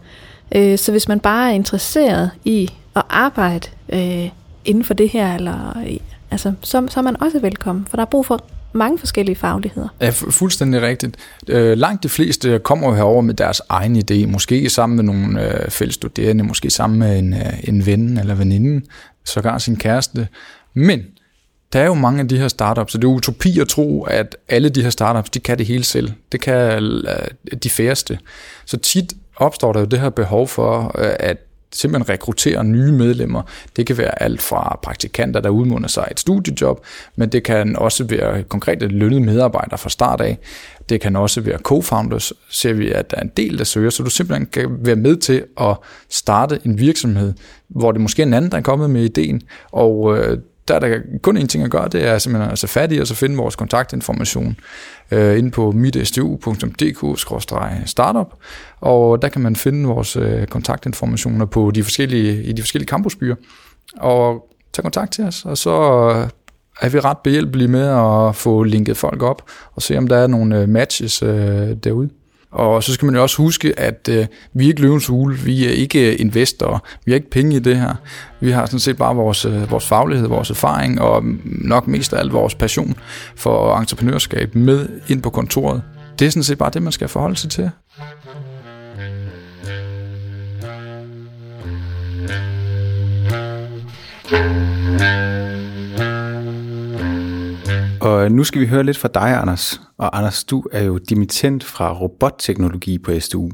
Øh, 0.55 0.79
så 0.79 0.91
hvis 0.91 1.09
man 1.09 1.21
bare 1.21 1.51
er 1.51 1.55
interesseret 1.55 2.31
i 2.45 2.71
at 2.97 3.03
arbejde 3.11 3.69
øh, 3.89 4.31
inden 4.65 4.85
for 4.85 4.95
det 4.95 5.09
her, 5.09 5.35
eller, 5.35 5.79
øh, 5.87 5.97
altså, 6.31 6.53
så, 6.63 6.87
så 6.89 7.01
er 7.01 7.05
man 7.05 7.23
også 7.23 7.39
velkommen, 7.39 7.87
for 7.91 7.97
der 7.97 8.03
er 8.03 8.11
brug 8.11 8.27
for 8.27 8.45
mange 8.73 8.99
forskellige 8.99 9.37
fagligheder. 9.37 9.89
Ja, 10.01 10.11
fu- 10.11 10.31
fuldstændig 10.31 10.83
rigtigt. 10.83 11.17
Øh, 11.49 11.79
langt 11.79 12.03
de 12.03 12.09
fleste 12.09 12.59
kommer 12.59 12.89
jo 12.89 12.95
herover 12.95 13.23
med 13.23 13.35
deres 13.35 13.63
egen 13.69 13.97
idé, 13.97 14.27
måske 14.27 14.71
sammen 14.71 14.97
med 14.97 15.05
nogle 15.05 15.63
øh, 15.63 15.71
fælles 15.71 15.95
studerende, 15.95 16.45
måske 16.45 16.71
sammen 16.71 16.99
med 16.99 17.19
en, 17.19 17.35
øh, 17.35 17.69
en 17.69 17.87
ven 17.87 18.19
eller 18.19 18.35
veninde, 18.35 18.87
sågar 19.25 19.59
sin 19.59 19.77
kæreste. 19.77 20.29
Men 20.75 21.03
der 21.73 21.81
er 21.81 21.87
jo 21.87 21.95
mange 21.95 22.21
af 22.21 22.29
de 22.29 22.39
her 22.39 22.49
startups, 22.49 22.93
så 22.93 22.99
det 22.99 23.05
er 23.05 23.09
utopi 23.09 23.61
at 23.61 23.69
tro, 23.69 24.03
at 24.05 24.37
alle 24.49 24.69
de 24.69 24.83
her 24.83 24.91
startups, 24.91 25.31
de 25.31 25.41
kan 25.41 25.59
det 25.59 25.67
hele 25.67 25.85
selv. 25.85 26.13
Det 26.33 26.41
kan 26.41 26.83
øh, 26.83 27.57
de 27.63 27.71
færreste. 27.71 28.19
Så 28.65 28.77
tit 28.77 29.13
opstår 29.37 29.73
der 29.73 29.81
jo 29.81 29.87
det 29.87 30.01
her 30.01 30.11
behov 30.11 30.49
for, 30.49 30.95
øh, 30.99 31.13
at 31.19 31.37
simpelthen 31.73 32.15
rekruttere 32.15 32.65
nye 32.65 32.93
medlemmer. 32.93 33.43
Det 33.77 33.87
kan 33.87 33.99
være 33.99 34.23
alt 34.23 34.43
fra 34.43 34.79
praktikanter, 34.83 35.41
der 35.41 35.49
udmunder 35.49 35.89
sig 35.89 36.09
et 36.11 36.21
studiejob, 36.21 36.85
men 37.17 37.29
det 37.29 37.43
kan 37.43 37.77
også 37.77 38.05
være 38.05 38.43
konkrete 38.43 38.87
lønnede 38.87 39.21
medarbejdere 39.21 39.79
fra 39.79 39.91
start 39.91 40.21
af. 40.21 40.39
Det 40.89 41.01
kan 41.01 41.17
også 41.17 41.41
være 41.41 41.59
co-founders, 41.69 42.33
ser 42.51 42.73
vi, 42.73 42.91
at 42.91 43.11
der 43.11 43.17
er 43.17 43.23
en 43.23 43.33
del, 43.37 43.59
der 43.59 43.65
søger, 43.65 43.91
så 43.91 44.03
du 44.03 44.11
simpelthen 44.11 44.47
kan 44.47 44.77
være 44.81 44.97
med 44.97 45.17
til 45.17 45.45
at 45.61 45.77
starte 46.09 46.61
en 46.65 46.79
virksomhed, 46.79 47.33
hvor 47.69 47.93
det 47.93 48.01
måske 48.01 48.23
er 48.23 48.27
en 48.27 48.35
anden, 48.35 48.51
der 48.51 48.57
er 48.57 48.63
kommet 48.63 48.91
med 48.91 49.05
ideen, 49.05 49.43
og 49.73 50.19
øh, 50.19 50.39
der 50.69 50.75
er 50.75 50.79
der 50.79 50.99
kun 51.23 51.37
en 51.37 51.49
ting 51.49 51.65
at 51.65 51.71
gøre, 51.71 51.89
det 51.89 52.07
er 52.07 52.19
simpelthen 52.19 52.53
at 52.53 52.59
tage 52.59 52.69
fat 52.69 52.93
i 52.93 52.99
og 52.99 53.07
så 53.07 53.15
finde 53.15 53.37
vores 53.37 53.57
kontaktinformation 53.57 54.57
øh, 55.11 55.39
inde 55.39 55.51
på 55.51 55.73
mitstu.dk-startup, 55.73 58.35
og 58.81 59.23
der 59.23 59.29
kan 59.29 59.41
man 59.41 59.57
finde 59.57 59.89
vores 59.89 60.17
øh, 60.17 60.47
kontaktinformationer 60.47 61.47
på 61.47 61.71
de 61.71 61.83
forskellige, 61.83 62.43
i 62.43 62.53
de 62.53 62.63
forskellige 62.63 62.89
campusbyer, 62.89 63.35
og 63.97 64.49
tage 64.73 64.83
kontakt 64.83 65.13
til 65.13 65.25
os, 65.25 65.45
og 65.45 65.59
så 65.59 65.73
er 66.81 66.89
vi 66.89 67.01
ret 67.01 67.19
behjælpelige 67.19 67.69
med 67.69 67.89
at 67.89 68.37
få 68.37 68.63
linket 68.63 68.97
folk 68.97 69.23
op, 69.23 69.43
og 69.75 69.83
se 69.83 69.99
om 69.99 70.07
der 70.07 70.17
er 70.17 70.27
nogle 70.27 70.61
øh, 70.61 70.69
matches 70.69 71.23
øh, 71.23 71.77
derude. 71.85 72.11
Og 72.57 72.83
så 72.83 72.93
skal 72.93 73.07
man 73.07 73.15
jo 73.15 73.23
også 73.23 73.37
huske, 73.37 73.79
at 73.81 74.09
øh, 74.11 74.27
vi 74.55 74.65
er 74.65 74.69
ikke 74.69 74.81
løvens 74.81 75.07
hule, 75.07 75.39
vi 75.39 75.67
er 75.67 75.71
ikke 75.71 76.13
øh, 76.13 76.21
investorer, 76.21 76.79
vi 77.05 77.13
har 77.13 77.17
ikke 77.17 77.31
penge 77.31 77.57
i 77.57 77.59
det 77.59 77.77
her. 77.77 77.95
Vi 78.41 78.51
har 78.51 78.67
sådan 78.67 78.79
set 78.79 78.97
bare 78.97 79.17
vores, 79.17 79.45
øh, 79.45 79.71
vores 79.71 79.87
faglighed, 79.87 80.29
vores 80.29 80.51
erfaring 80.51 81.01
og 81.01 81.23
nok 81.45 81.87
mest 81.87 82.13
af 82.13 82.19
alt 82.19 82.33
vores 82.33 82.55
passion 82.55 82.97
for 83.37 83.77
entreprenørskab 83.77 84.55
med 84.55 84.89
ind 85.09 85.23
på 85.23 85.31
kontoret. 85.31 85.83
Det 86.19 86.27
er 86.27 86.31
sådan 86.31 86.43
set 86.43 86.59
bare 86.59 86.71
det, 86.71 86.83
man 86.83 86.93
skal 86.93 87.09
forholde 87.09 87.37
sig 87.37 87.51
til. 87.51 87.71
Og 98.07 98.33
nu 98.33 98.45
skal 98.45 98.61
vi 98.61 98.67
høre 98.67 98.85
lidt 98.85 98.99
fra 98.99 99.09
dig, 99.15 99.41
Anders. 99.41 99.81
Og 99.99 100.19
Anders, 100.19 100.45
du 100.45 100.65
er 100.73 100.85
jo 100.85 100.99
dimittent 100.99 101.65
fra 101.65 101.93
robotteknologi 101.93 102.99
på 102.99 103.21
SDU. 103.21 103.51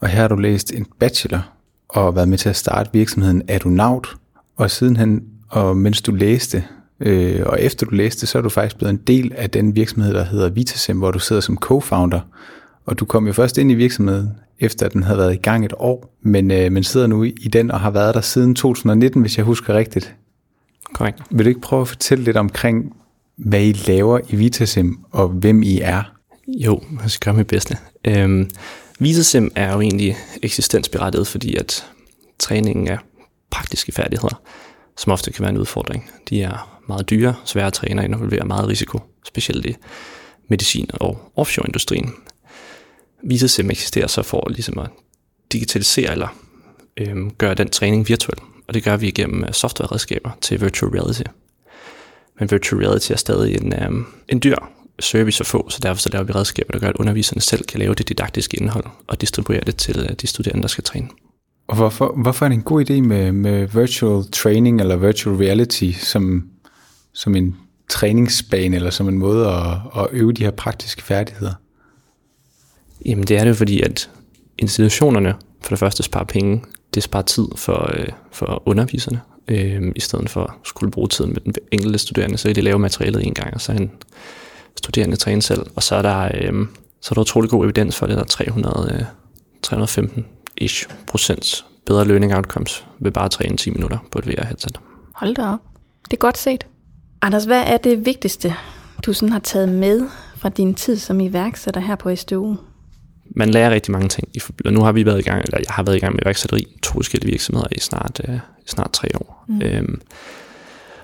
Og 0.00 0.08
her 0.08 0.20
har 0.20 0.28
du 0.28 0.36
læst 0.36 0.72
en 0.72 0.86
bachelor 0.98 1.48
og 1.88 2.16
været 2.16 2.28
med 2.28 2.38
til 2.38 2.48
at 2.48 2.56
starte 2.56 2.90
virksomheden 2.92 3.42
Adonaut. 3.48 4.16
Og 4.56 4.70
sidenhen, 4.70 5.22
og 5.48 5.76
mens 5.76 6.02
du 6.02 6.12
læste, 6.12 6.64
øh, 7.00 7.42
og 7.46 7.60
efter 7.60 7.86
du 7.86 7.94
læste, 7.94 8.26
så 8.26 8.38
er 8.38 8.42
du 8.42 8.48
faktisk 8.48 8.78
blevet 8.78 8.90
en 8.90 9.00
del 9.06 9.32
af 9.36 9.50
den 9.50 9.76
virksomhed, 9.76 10.14
der 10.14 10.24
hedder 10.24 10.48
Vitasem, 10.48 10.98
hvor 10.98 11.10
du 11.10 11.18
sidder 11.18 11.42
som 11.42 11.58
co-founder. 11.64 12.20
Og 12.86 12.98
du 12.98 13.04
kom 13.04 13.26
jo 13.26 13.32
først 13.32 13.58
ind 13.58 13.70
i 13.70 13.74
virksomheden, 13.74 14.30
efter 14.60 14.86
at 14.86 14.92
den 14.92 15.02
havde 15.02 15.18
været 15.18 15.34
i 15.34 15.38
gang 15.38 15.64
et 15.64 15.74
år, 15.76 16.16
men, 16.22 16.50
øh, 16.50 16.72
men 16.72 16.84
sidder 16.84 17.06
nu 17.06 17.22
i 17.22 17.48
den 17.52 17.70
og 17.70 17.80
har 17.80 17.90
været 17.90 18.14
der 18.14 18.20
siden 18.20 18.54
2019, 18.54 19.20
hvis 19.20 19.36
jeg 19.36 19.44
husker 19.44 19.74
rigtigt. 19.74 20.14
Korrekt. 20.94 21.22
Vil 21.30 21.44
du 21.44 21.48
ikke 21.48 21.60
prøve 21.60 21.82
at 21.82 21.88
fortælle 21.88 22.24
lidt 22.24 22.36
omkring, 22.36 22.96
hvad 23.36 23.62
I 23.62 23.72
laver 23.72 24.20
i 24.28 24.36
Vitasim, 24.36 24.98
og 25.10 25.28
hvem 25.28 25.62
I 25.62 25.80
er? 25.80 26.02
Jo, 26.48 26.82
jeg 27.02 27.10
skal 27.10 27.24
gøre 27.24 27.38
mit 27.38 27.46
bedste. 27.46 27.78
Øhm, 28.04 28.50
Vitasim 28.98 29.52
er 29.54 29.72
jo 29.72 29.80
egentlig 29.80 30.16
eksistensberettiget, 30.42 31.26
fordi 31.26 31.56
at 31.56 31.86
træningen 32.38 32.88
er 32.88 32.98
praktiske 33.50 33.92
færdigheder, 33.92 34.40
som 34.96 35.12
ofte 35.12 35.32
kan 35.32 35.42
være 35.42 35.50
en 35.50 35.58
udfordring. 35.58 36.10
De 36.30 36.42
er 36.42 36.80
meget 36.88 37.10
dyre, 37.10 37.34
svære 37.44 37.66
at 37.66 37.72
træne 37.72 38.00
og 38.00 38.04
involverer 38.04 38.44
meget 38.44 38.68
risiko, 38.68 39.00
specielt 39.24 39.66
i 39.66 39.76
medicin- 40.48 40.90
og 40.94 41.32
offshore-industrien. 41.36 42.12
Vitasim 43.24 43.70
eksisterer 43.70 44.06
så 44.06 44.22
for 44.22 44.48
ligesom 44.48 44.78
at 44.78 44.90
digitalisere 45.52 46.12
eller 46.12 46.28
øhm, 46.96 47.30
gøre 47.30 47.54
den 47.54 47.70
træning 47.70 48.08
virtuel, 48.08 48.38
og 48.68 48.74
det 48.74 48.84
gør 48.84 48.96
vi 48.96 49.08
igennem 49.08 49.52
softwareredskaber 49.52 50.30
til 50.40 50.60
virtual 50.60 50.92
reality. 50.92 51.22
Men 52.38 52.50
virtual 52.50 52.82
reality 52.82 53.12
er 53.12 53.16
stadig 53.16 53.62
en, 53.62 53.72
øhm, 53.82 54.06
en 54.28 54.40
dyr 54.44 54.56
service 55.00 55.40
at 55.40 55.46
få, 55.46 55.70
så 55.70 55.78
derfor 55.82 56.00
så 56.00 56.08
laver 56.12 56.24
vi 56.24 56.32
redskaber, 56.32 56.72
der 56.72 56.78
gør, 56.78 56.88
at 56.88 56.96
underviserne 56.96 57.40
selv 57.40 57.64
kan 57.64 57.80
lave 57.80 57.94
det 57.94 58.08
didaktiske 58.08 58.56
indhold 58.56 58.84
og 59.06 59.20
distribuere 59.20 59.60
det 59.66 59.76
til 59.76 60.06
øh, 60.10 60.16
de 60.20 60.26
studerende, 60.26 60.62
der 60.62 60.68
skal 60.68 60.84
træne. 60.84 61.08
Og 61.66 61.76
hvorfor, 61.76 62.14
hvorfor 62.22 62.44
er 62.44 62.48
det 62.48 62.56
en 62.56 62.62
god 62.62 62.90
idé 62.90 63.00
med, 63.00 63.32
med 63.32 63.66
virtual 63.66 64.24
training 64.32 64.80
eller 64.80 64.96
virtual 64.96 65.36
reality 65.36 65.90
som, 65.98 66.48
som 67.12 67.34
en 67.34 67.56
træningsbane 67.88 68.76
eller 68.76 68.90
som 68.90 69.08
en 69.08 69.18
måde 69.18 69.48
at, 69.48 70.02
at 70.02 70.06
øve 70.12 70.32
de 70.32 70.44
her 70.44 70.50
praktiske 70.50 71.02
færdigheder? 71.02 71.52
Jamen 73.06 73.26
det 73.26 73.38
er 73.38 73.44
det 73.44 73.56
fordi, 73.56 73.80
at 73.80 74.10
institutionerne 74.58 75.34
for 75.62 75.70
det 75.70 75.78
første 75.78 76.02
sparer 76.02 76.24
penge, 76.24 76.62
det 76.94 77.02
sparer 77.02 77.22
tid 77.22 77.46
for, 77.56 77.90
øh, 77.94 78.08
for 78.32 78.62
underviserne, 78.66 79.20
øh, 79.48 79.92
i 79.96 80.00
stedet 80.00 80.30
for 80.30 80.42
at 80.42 80.50
skulle 80.64 80.90
bruge 80.90 81.08
tiden 81.08 81.32
med 81.32 81.40
den 81.40 81.54
enkelte 81.72 81.98
studerende, 81.98 82.38
så 82.38 82.48
kan 82.48 82.54
de 82.54 82.60
lave 82.60 82.78
materialet 82.78 83.26
en 83.26 83.34
gang, 83.34 83.54
og 83.54 83.60
så 83.60 83.72
en 83.72 83.90
studerende 84.76 85.16
træne 85.16 85.42
selv, 85.42 85.66
og 85.76 85.82
så 85.82 85.94
er 85.94 86.02
der, 86.02 86.24
øh, 86.34 86.66
så 87.00 87.08
er 87.10 87.14
der 87.14 87.20
utrolig 87.20 87.50
god 87.50 87.64
evidens 87.64 87.96
for 87.96 88.06
det, 88.06 88.16
der 88.16 88.22
er 88.22 88.26
300, 88.26 88.98
øh, 89.00 89.06
315-ish 89.66 90.88
procent 91.06 91.64
bedre 91.86 92.08
learning 92.08 92.34
outcomes 92.34 92.86
ved 92.98 93.10
bare 93.10 93.24
at 93.24 93.30
træne 93.30 93.56
10 93.56 93.70
minutter 93.70 93.98
på 94.10 94.18
et 94.18 94.28
VR-headset. 94.28 94.80
Hold 95.14 95.34
da 95.34 95.42
op. 95.42 95.60
Det 96.04 96.12
er 96.12 96.16
godt 96.16 96.38
set. 96.38 96.66
Anders, 97.22 97.44
hvad 97.44 97.62
er 97.66 97.76
det 97.76 98.06
vigtigste, 98.06 98.54
du 99.06 99.12
sådan 99.12 99.32
har 99.32 99.38
taget 99.38 99.68
med 99.68 100.08
fra 100.36 100.48
din 100.48 100.74
tid 100.74 100.96
som 100.96 101.20
iværksætter 101.20 101.80
her 101.80 101.96
på 101.96 102.16
SDU? 102.16 102.56
Man 103.30 103.50
lærer 103.50 103.70
rigtig 103.70 103.92
mange 103.92 104.08
ting. 104.08 104.28
Og 104.64 104.72
nu 104.72 104.82
har 104.82 104.92
vi 104.92 105.06
været 105.06 105.18
i 105.18 105.22
gang, 105.22 105.42
eller 105.44 105.58
jeg 105.58 105.74
har 105.74 105.82
været 105.82 105.96
i 105.96 106.00
gang 106.00 106.12
med 106.12 106.20
iværksætteri, 106.22 106.66
to 106.82 106.92
forskellige 106.92 107.30
virksomheder 107.30 107.68
i 107.72 107.80
snart, 107.80 108.20
øh, 108.28 108.34
i 108.34 108.68
snart 108.68 108.92
tre 108.92 109.08
år. 109.14 109.44
Mm. 109.48 109.62
Øhm, 109.62 110.00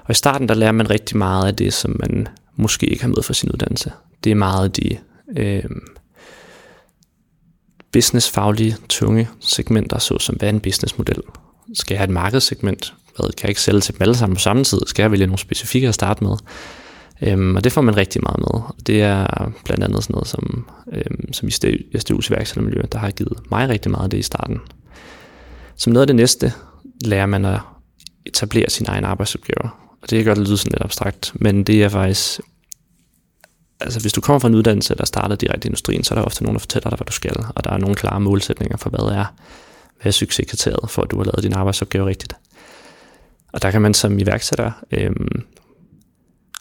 og 0.05 0.11
i 0.11 0.15
starten, 0.15 0.49
der 0.49 0.55
lærer 0.55 0.73
man 0.73 0.91
rigtig 0.91 1.17
meget 1.17 1.47
af 1.47 1.57
det, 1.57 1.73
som 1.73 1.97
man 2.01 2.29
måske 2.57 2.87
ikke 2.87 3.03
har 3.03 3.09
med 3.09 3.23
for 3.23 3.33
sin 3.33 3.51
uddannelse. 3.51 3.93
Det 4.25 4.31
er 4.31 4.37
meget 4.37 4.77
de 4.77 4.99
øh, 5.37 5.65
businessfaglige, 7.93 8.77
tunge 8.89 9.29
segmenter, 9.41 9.99
såsom 9.99 10.35
hvad 10.37 10.49
er 10.49 10.53
en 10.53 10.61
businessmodel? 10.61 11.23
Skal 11.75 11.95
jeg 11.95 12.01
have 12.01 12.05
et 12.05 12.15
markedssegment? 12.15 12.95
Hvad, 13.17 13.33
kan 13.33 13.43
jeg 13.43 13.49
ikke 13.49 13.61
sælge 13.61 13.81
til 13.81 13.95
dem 13.95 14.03
alle 14.03 14.17
sammen 14.17 14.37
på 14.37 14.41
samme 14.41 14.65
tid? 14.65 14.81
Skal 14.87 15.03
jeg 15.03 15.11
vælge 15.11 15.27
nogle 15.27 15.39
specifikke 15.39 15.89
at 15.89 15.95
starte 15.95 16.25
med? 16.25 16.37
Øhm, 17.23 17.57
og 17.57 17.65
det 17.65 17.73
får 17.73 17.81
man 17.81 17.97
rigtig 17.97 18.23
meget 18.23 18.39
med. 18.39 18.61
Det 18.87 19.03
er 19.03 19.51
blandt 19.65 19.85
andet 19.85 20.05
sådan 20.05 20.15
noget 20.15 20.29
som, 20.29 20.69
øhm, 20.93 21.33
som 21.33 21.49
i 21.49 21.53
SDU's 21.97 22.31
værksættermiljø, 22.31 22.83
der 22.93 22.99
har 22.99 23.11
givet 23.11 23.39
mig 23.51 23.69
rigtig 23.69 23.91
meget 23.91 24.05
af 24.05 24.11
det 24.11 24.19
i 24.19 24.23
starten. 24.23 24.61
Som 25.77 25.93
noget 25.93 26.03
af 26.03 26.07
det 26.07 26.17
næste 26.17 26.53
lærer 27.05 27.27
man 27.27 27.45
at 27.45 27.61
etablere 28.27 28.71
sine 28.71 28.89
egne 28.89 29.07
arbejdsopgaver. 29.07 29.97
Og 30.03 30.11
det 30.11 30.25
kan 30.25 30.35
godt 30.35 30.49
lyde 30.49 30.59
sådan 30.59 30.73
lidt 30.73 30.83
abstrakt, 30.83 31.33
men 31.35 31.65
det 31.65 31.83
er 31.83 31.89
faktisk 31.89 32.41
altså 33.81 34.01
hvis 34.01 34.13
du 34.13 34.21
kommer 34.21 34.39
fra 34.39 34.49
en 34.49 34.55
uddannelse, 34.55 34.95
der 34.95 35.05
starter 35.05 35.37
direkte 35.37 35.67
i 35.67 35.69
industrien, 35.69 36.05
så 36.05 36.15
er 36.15 36.19
der 36.19 36.25
ofte 36.25 36.43
nogen, 36.43 36.55
der 36.55 36.61
fortæller 36.61 36.91
dig, 36.91 36.97
hvad 36.97 37.07
du 37.07 37.13
skal, 37.13 37.37
og 37.55 37.65
der 37.65 37.71
er 37.71 37.79
nogle 37.79 37.95
klare 37.95 38.21
målsætninger 38.21 38.77
for, 38.77 38.91
hvad 38.91 39.01
er, 39.01 39.35
hvad 39.97 40.07
er 40.07 40.11
succeskriteriet 40.11 40.91
for, 40.91 41.03
at 41.03 41.11
du 41.11 41.17
har 41.17 41.25
lavet 41.25 41.43
din 41.43 41.53
arbejdsopgave 41.53 42.07
rigtigt. 42.07 42.35
Og 43.53 43.63
der 43.63 43.71
kan 43.71 43.83
man 43.83 43.95
som 43.95 44.19
iværksætter 44.19 44.71
øhm, 44.91 45.45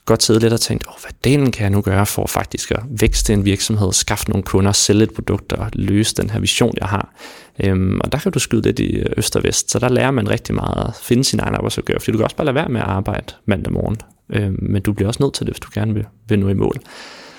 godt 0.09 0.23
sidde 0.23 0.39
lidt 0.39 0.53
og 0.53 0.61
tænke, 0.61 0.87
oh, 0.87 1.01
hvad 1.01 1.11
delen 1.23 1.51
kan 1.51 1.63
jeg 1.63 1.69
nu 1.69 1.81
gøre 1.81 2.05
for 2.05 2.27
faktisk 2.27 2.71
at 2.71 2.79
vækste 2.89 3.33
en 3.33 3.45
virksomhed, 3.45 3.93
skaffe 3.93 4.29
nogle 4.29 4.43
kunder, 4.43 4.71
sælge 4.71 5.03
et 5.03 5.13
produkt 5.13 5.53
og 5.53 5.69
løse 5.73 6.15
den 6.15 6.29
her 6.29 6.39
vision, 6.39 6.73
jeg 6.77 6.87
har. 6.87 7.13
Øhm, 7.59 7.99
og 8.03 8.11
der 8.11 8.17
kan 8.17 8.31
du 8.31 8.39
skyde 8.39 8.61
lidt 8.61 8.79
i 8.79 8.95
øh, 8.95 9.05
øst 9.17 9.35
og 9.35 9.43
vest, 9.43 9.71
så 9.71 9.79
der 9.79 9.89
lærer 9.89 10.11
man 10.11 10.29
rigtig 10.29 10.55
meget 10.55 10.87
at 10.87 10.95
finde 10.95 11.23
sin 11.23 11.39
egen 11.39 11.55
arbejdsopgave, 11.55 11.99
fordi 11.99 12.11
du 12.11 12.17
kan 12.17 12.23
også 12.23 12.35
bare 12.35 12.45
lade 12.45 12.55
være 12.55 12.69
med 12.69 12.81
at 12.81 12.87
arbejde 12.87 13.33
mandag 13.45 13.73
morgen, 13.73 13.97
øhm, 14.29 14.57
men 14.61 14.81
du 14.81 14.93
bliver 14.93 15.07
også 15.07 15.23
nødt 15.23 15.33
til 15.33 15.45
det, 15.45 15.53
hvis 15.53 15.59
du 15.59 15.69
gerne 15.73 15.93
vil, 15.93 16.05
vil 16.29 16.39
nå 16.39 16.49
i 16.49 16.53
mål. 16.53 16.75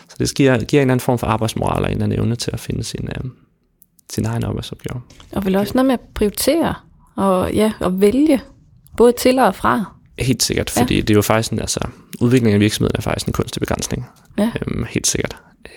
Så 0.08 0.16
det 0.18 0.34
giver, 0.34 0.58
giver 0.64 0.82
en 0.82 0.86
eller 0.86 0.92
anden 0.92 1.04
form 1.04 1.18
for 1.18 1.26
arbejdsmoral 1.26 1.82
og 1.82 1.88
en 1.88 1.92
eller 1.92 2.04
anden 2.04 2.18
evne 2.18 2.36
til 2.36 2.50
at 2.52 2.60
finde 2.60 2.84
sin, 2.84 3.08
øhm, 3.16 3.32
sin 4.12 4.26
egen 4.26 4.44
arbejdsopgave. 4.44 5.00
Og 5.32 5.44
vel 5.44 5.56
også 5.56 5.72
noget 5.74 5.86
med 5.86 5.94
at 5.94 6.00
prioritere 6.14 6.74
og, 7.16 7.52
ja, 7.52 7.72
og 7.80 8.00
vælge, 8.00 8.40
både 8.96 9.12
til 9.12 9.38
og 9.38 9.54
fra. 9.54 9.99
Helt 10.20 10.42
sikkert, 10.42 10.70
fordi 10.70 10.94
ja. 10.94 11.00
det 11.00 11.10
er 11.10 11.14
jo 11.14 11.22
faktisk 11.22 11.52
en, 11.52 11.60
altså, 11.60 11.80
udviklingen 12.20 12.54
af 12.54 12.60
virksomheden 12.60 12.96
er 12.98 13.02
faktisk 13.02 13.26
en 13.26 13.32
kunstig 13.32 13.60
begrænsning. 13.60 14.06
Ja. 14.38 14.50
Øhm, 14.66 14.84
helt 14.88 15.06
sikkert. 15.06 15.36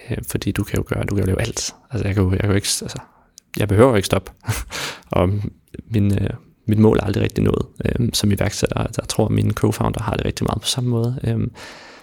Øh, 0.10 0.18
fordi 0.28 0.52
du 0.52 0.64
kan 0.64 0.78
jo 0.78 0.84
gøre, 0.88 1.04
du 1.04 1.16
kan 1.16 1.24
jo 1.24 1.26
lave 1.26 1.42
alt. 1.42 1.76
Altså, 1.92 2.08
jeg 2.08 2.16
kan 2.16 2.24
jo, 2.24 2.32
jeg 2.32 2.40
kan 2.40 2.50
jo 2.50 2.56
ikke, 2.56 2.68
altså, 2.82 2.98
jeg 3.58 3.68
behøver 3.68 3.96
ikke 3.96 4.06
stoppe. 4.06 4.32
og 5.12 5.30
min, 5.92 6.24
øh, 6.24 6.30
mit 6.68 6.80
mål 6.80 6.98
er 6.98 7.04
aldrig 7.04 7.24
rigtig 7.24 7.44
nået 7.44 7.66
øh, 7.86 8.10
som 8.14 8.32
iværksætter. 8.32 8.80
Jeg 8.98 9.08
tror, 9.08 9.26
at 9.26 9.32
mine 9.32 9.54
co-founder 9.60 10.04
har 10.04 10.16
det 10.16 10.26
rigtig 10.26 10.46
meget 10.46 10.62
på 10.62 10.68
samme 10.68 10.90
måde. 10.90 11.20
Øh, 11.24 11.40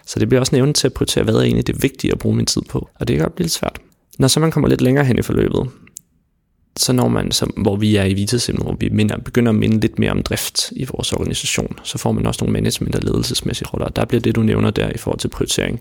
så 0.06 0.20
det 0.20 0.28
bliver 0.28 0.40
også 0.40 0.54
nævnt 0.54 0.76
til 0.76 0.86
at 0.86 0.92
prioritere, 0.92 1.24
hvad 1.24 1.34
er 1.34 1.40
egentlig 1.40 1.66
det 1.66 1.82
vigtige 1.82 2.12
at 2.12 2.18
bruge 2.18 2.36
min 2.36 2.46
tid 2.46 2.62
på. 2.68 2.88
Og 2.94 3.08
det 3.08 3.16
kan 3.16 3.22
godt 3.22 3.34
blive 3.34 3.44
lidt 3.44 3.52
svært. 3.52 3.78
Når 4.18 4.28
så 4.28 4.40
man 4.40 4.50
kommer 4.50 4.68
lidt 4.68 4.80
længere 4.80 5.04
hen 5.04 5.18
i 5.18 5.22
forløbet, 5.22 5.68
så 6.76 6.92
når 6.92 7.08
man, 7.08 7.32
som, 7.32 7.48
hvor 7.56 7.76
vi 7.76 7.96
er 7.96 8.04
i 8.04 8.14
Vitasim, 8.14 8.56
hvor 8.56 8.76
vi 8.80 8.88
minder, 8.88 9.18
begynder 9.18 9.52
at 9.52 9.56
minde 9.56 9.80
lidt 9.80 9.98
mere 9.98 10.10
om 10.10 10.22
drift 10.22 10.72
i 10.72 10.84
vores 10.84 11.12
organisation, 11.12 11.78
så 11.84 11.98
får 11.98 12.12
man 12.12 12.26
også 12.26 12.44
nogle 12.44 12.52
management- 12.52 12.94
og 12.94 13.02
ledelsesmæssige 13.02 13.68
roller. 13.68 13.88
Der 13.88 14.04
bliver 14.04 14.20
det, 14.20 14.36
du 14.36 14.42
nævner 14.42 14.70
der 14.70 14.90
i 14.94 14.98
forhold 14.98 15.18
til 15.18 15.28
prioritering, 15.28 15.80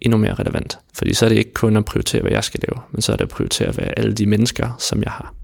endnu 0.00 0.18
mere 0.18 0.34
relevant. 0.34 0.78
Fordi 0.94 1.14
så 1.14 1.24
er 1.24 1.28
det 1.28 1.36
ikke 1.36 1.52
kun 1.52 1.76
at 1.76 1.84
prioritere, 1.84 2.22
hvad 2.22 2.32
jeg 2.32 2.44
skal 2.44 2.60
lave, 2.68 2.82
men 2.92 3.02
så 3.02 3.12
er 3.12 3.16
det 3.16 3.24
at 3.24 3.30
prioritere, 3.30 3.72
hvad 3.72 3.84
alle 3.96 4.12
de 4.12 4.26
mennesker, 4.26 4.76
som 4.78 5.02
jeg 5.02 5.12
har 5.12 5.34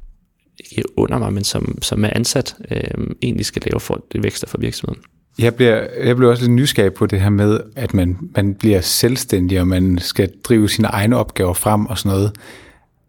ikke 0.70 0.98
under 0.98 1.18
mig, 1.18 1.32
men 1.32 1.44
som, 1.44 1.78
som 1.82 2.04
er 2.04 2.10
ansat, 2.12 2.54
øh, 2.70 3.06
egentlig 3.22 3.46
skal 3.46 3.62
lave 3.66 3.80
for 3.80 3.94
at 3.94 4.00
det 4.12 4.22
vækster 4.22 4.48
for 4.48 4.58
virksomheden. 4.58 5.02
Jeg 5.38 5.54
bliver, 5.54 5.86
jeg 6.04 6.16
bliver 6.16 6.30
også 6.30 6.42
lidt 6.42 6.52
nysgerrig 6.52 6.94
på 6.94 7.06
det 7.06 7.20
her 7.20 7.30
med, 7.30 7.60
at 7.76 7.94
man, 7.94 8.18
man 8.36 8.54
bliver 8.54 8.80
selvstændig, 8.80 9.60
og 9.60 9.68
man 9.68 9.98
skal 9.98 10.30
drive 10.44 10.68
sine 10.68 10.88
egne 10.88 11.16
opgaver 11.16 11.54
frem 11.54 11.86
og 11.86 11.98
sådan 11.98 12.16
noget 12.16 12.32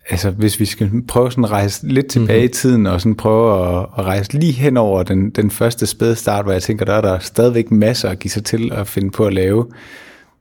altså 0.10 0.32
hvis 0.32 0.60
vi 0.60 0.66
skal 0.66 0.92
prøve 1.08 1.32
sådan 1.32 1.44
at 1.44 1.52
rejse 1.52 1.88
lidt 1.88 2.08
tilbage 2.08 2.40
mm-hmm. 2.40 2.46
i 2.46 2.54
tiden, 2.54 2.86
og 2.86 3.02
sådan 3.02 3.16
prøve 3.16 3.78
at, 3.78 3.86
at 3.98 4.06
rejse 4.06 4.40
lige 4.40 4.54
hen 4.54 4.78
over 4.78 5.04
den, 5.04 5.30
den 5.30 5.52
første 5.52 5.88
spæde 5.88 6.16
start, 6.16 6.46
hvor 6.46 6.52
jeg 6.52 6.62
tænker, 6.62 6.86
der 6.86 6.94
er 6.94 7.02
der 7.02 7.20
stadigvæk 7.20 7.72
masser 7.72 8.10
at 8.10 8.20
give 8.20 8.32
sig 8.32 8.44
til 8.44 8.72
at 8.74 8.88
finde 8.88 9.12
på 9.12 9.26
at 9.26 9.34
lave. 9.34 9.68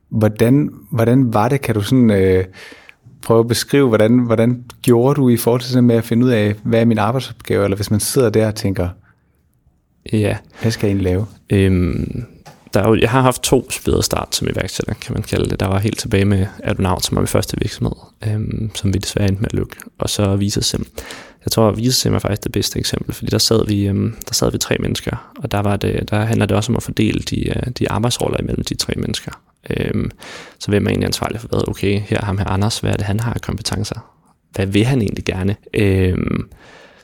Hvordan, 0.09 0.69
hvordan 0.91 1.33
var 1.33 1.49
det? 1.49 1.61
Kan 1.61 1.75
du 1.75 1.81
sådan 1.81 2.11
øh, 2.11 2.45
prøve 3.21 3.39
at 3.39 3.47
beskrive, 3.47 3.87
hvordan, 3.87 4.19
hvordan 4.19 4.63
gjorde 4.81 5.15
du 5.15 5.29
i 5.29 5.37
forhold 5.37 5.61
til 5.61 5.75
det 5.75 5.83
med 5.83 5.95
at 5.95 6.03
finde 6.03 6.25
ud 6.25 6.31
af, 6.31 6.55
hvad 6.63 6.81
er 6.81 6.85
min 6.85 6.97
arbejdsopgave, 6.97 7.63
eller 7.63 7.75
hvis 7.75 7.91
man 7.91 7.99
sidder 7.99 8.29
der 8.29 8.47
og 8.47 8.55
tænker, 8.55 8.89
ja. 10.13 10.37
hvad 10.61 10.71
skal 10.71 10.87
jeg 10.87 10.91
egentlig 10.91 11.11
lave? 11.11 11.25
Øhm, 11.49 12.25
der 12.73 12.83
er 12.83 12.87
jo, 12.87 12.95
jeg 12.95 13.09
har 13.09 13.21
haft 13.21 13.43
to 13.43 13.71
spæde 13.71 14.03
start 14.03 14.35
som 14.35 14.47
iværksætter, 14.47 14.93
kan 14.93 15.13
man 15.13 15.23
kalde 15.23 15.49
det. 15.49 15.59
Der 15.59 15.67
var 15.67 15.79
helt 15.79 15.99
tilbage 15.99 16.25
med 16.25 16.45
Adonaut, 16.63 17.05
som 17.05 17.15
var 17.15 17.21
min 17.21 17.27
første 17.27 17.57
virksomhed, 17.61 17.95
øhm, 18.27 18.71
som 18.75 18.93
vi 18.93 18.97
desværre 18.97 19.27
endte 19.27 19.41
med 19.41 19.49
at 19.49 19.57
lukke. 19.57 19.75
Og 19.97 20.09
så 20.09 20.35
Visasim. 20.35 20.87
Jeg 21.45 21.51
tror, 21.51 21.69
at 21.69 21.77
Visasim 21.77 22.13
er 22.13 22.19
faktisk 22.19 22.43
det 22.43 22.51
bedste 22.51 22.79
eksempel, 22.79 23.13
fordi 23.13 23.31
der 23.31 23.37
sad 23.37 23.67
vi, 23.67 23.87
øhm, 23.87 24.15
der 24.27 24.33
sad 24.33 24.51
vi 24.51 24.57
tre 24.57 24.75
mennesker, 24.79 25.31
og 25.43 25.51
der, 25.51 25.59
var 25.59 25.75
det, 25.75 26.09
der 26.09 26.25
handler 26.25 26.45
det 26.45 26.57
også 26.57 26.71
om 26.71 26.75
at 26.75 26.83
fordele 26.83 27.19
de, 27.19 27.49
øh, 27.49 27.71
de 27.79 27.91
arbejdsroller 27.91 28.41
imellem 28.41 28.63
de 28.63 28.75
tre 28.75 28.93
mennesker. 28.97 29.31
Øhm, 29.69 30.11
så 30.59 30.71
hvem 30.71 30.85
er 30.85 30.89
egentlig 30.89 31.05
ansvarlig 31.07 31.39
for 31.39 31.47
hvad? 31.47 31.69
Okay, 31.69 32.01
her 32.01 32.25
ham 32.25 32.37
her 32.37 32.45
Anders, 32.45 32.79
hvad 32.79 32.91
er 32.91 32.95
det, 32.95 33.05
han 33.05 33.19
har 33.19 33.33
af 33.33 33.41
kompetencer? 33.41 34.13
Hvad 34.51 34.65
vil 34.65 34.85
han 34.85 35.01
egentlig 35.01 35.25
gerne? 35.25 35.55
Øhm, 35.73 36.49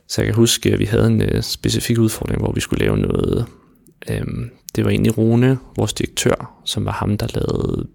så 0.07 0.21
jeg 0.21 0.25
kan 0.25 0.35
huske, 0.35 0.73
at 0.73 0.79
vi 0.79 0.85
havde 0.85 1.07
en 1.07 1.21
øh, 1.21 1.41
specifik 1.41 1.97
udfordring, 1.97 2.41
hvor 2.41 2.51
vi 2.51 2.59
skulle 2.59 2.85
lave 2.85 2.97
noget 2.97 3.45
Øhm, 4.09 4.49
det 4.75 4.83
var 4.83 4.89
egentlig 4.89 5.17
Rune, 5.17 5.59
vores 5.75 5.93
direktør, 5.93 6.61
som 6.65 6.85
var 6.85 6.91
ham, 6.91 7.17
der 7.17 7.27
lavede 7.33 7.87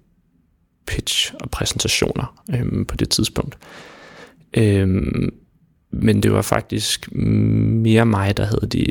pitch 0.86 1.34
og 1.40 1.50
præsentationer 1.50 2.42
øhm, 2.54 2.84
på 2.84 2.96
det 2.96 3.08
tidspunkt. 3.08 3.58
Øhm, 4.56 5.34
men 5.90 6.22
det 6.22 6.32
var 6.32 6.42
faktisk 6.42 7.12
mere 7.12 8.06
mig, 8.06 8.36
der 8.36 8.44
havde 8.44 8.66
de, 8.72 8.86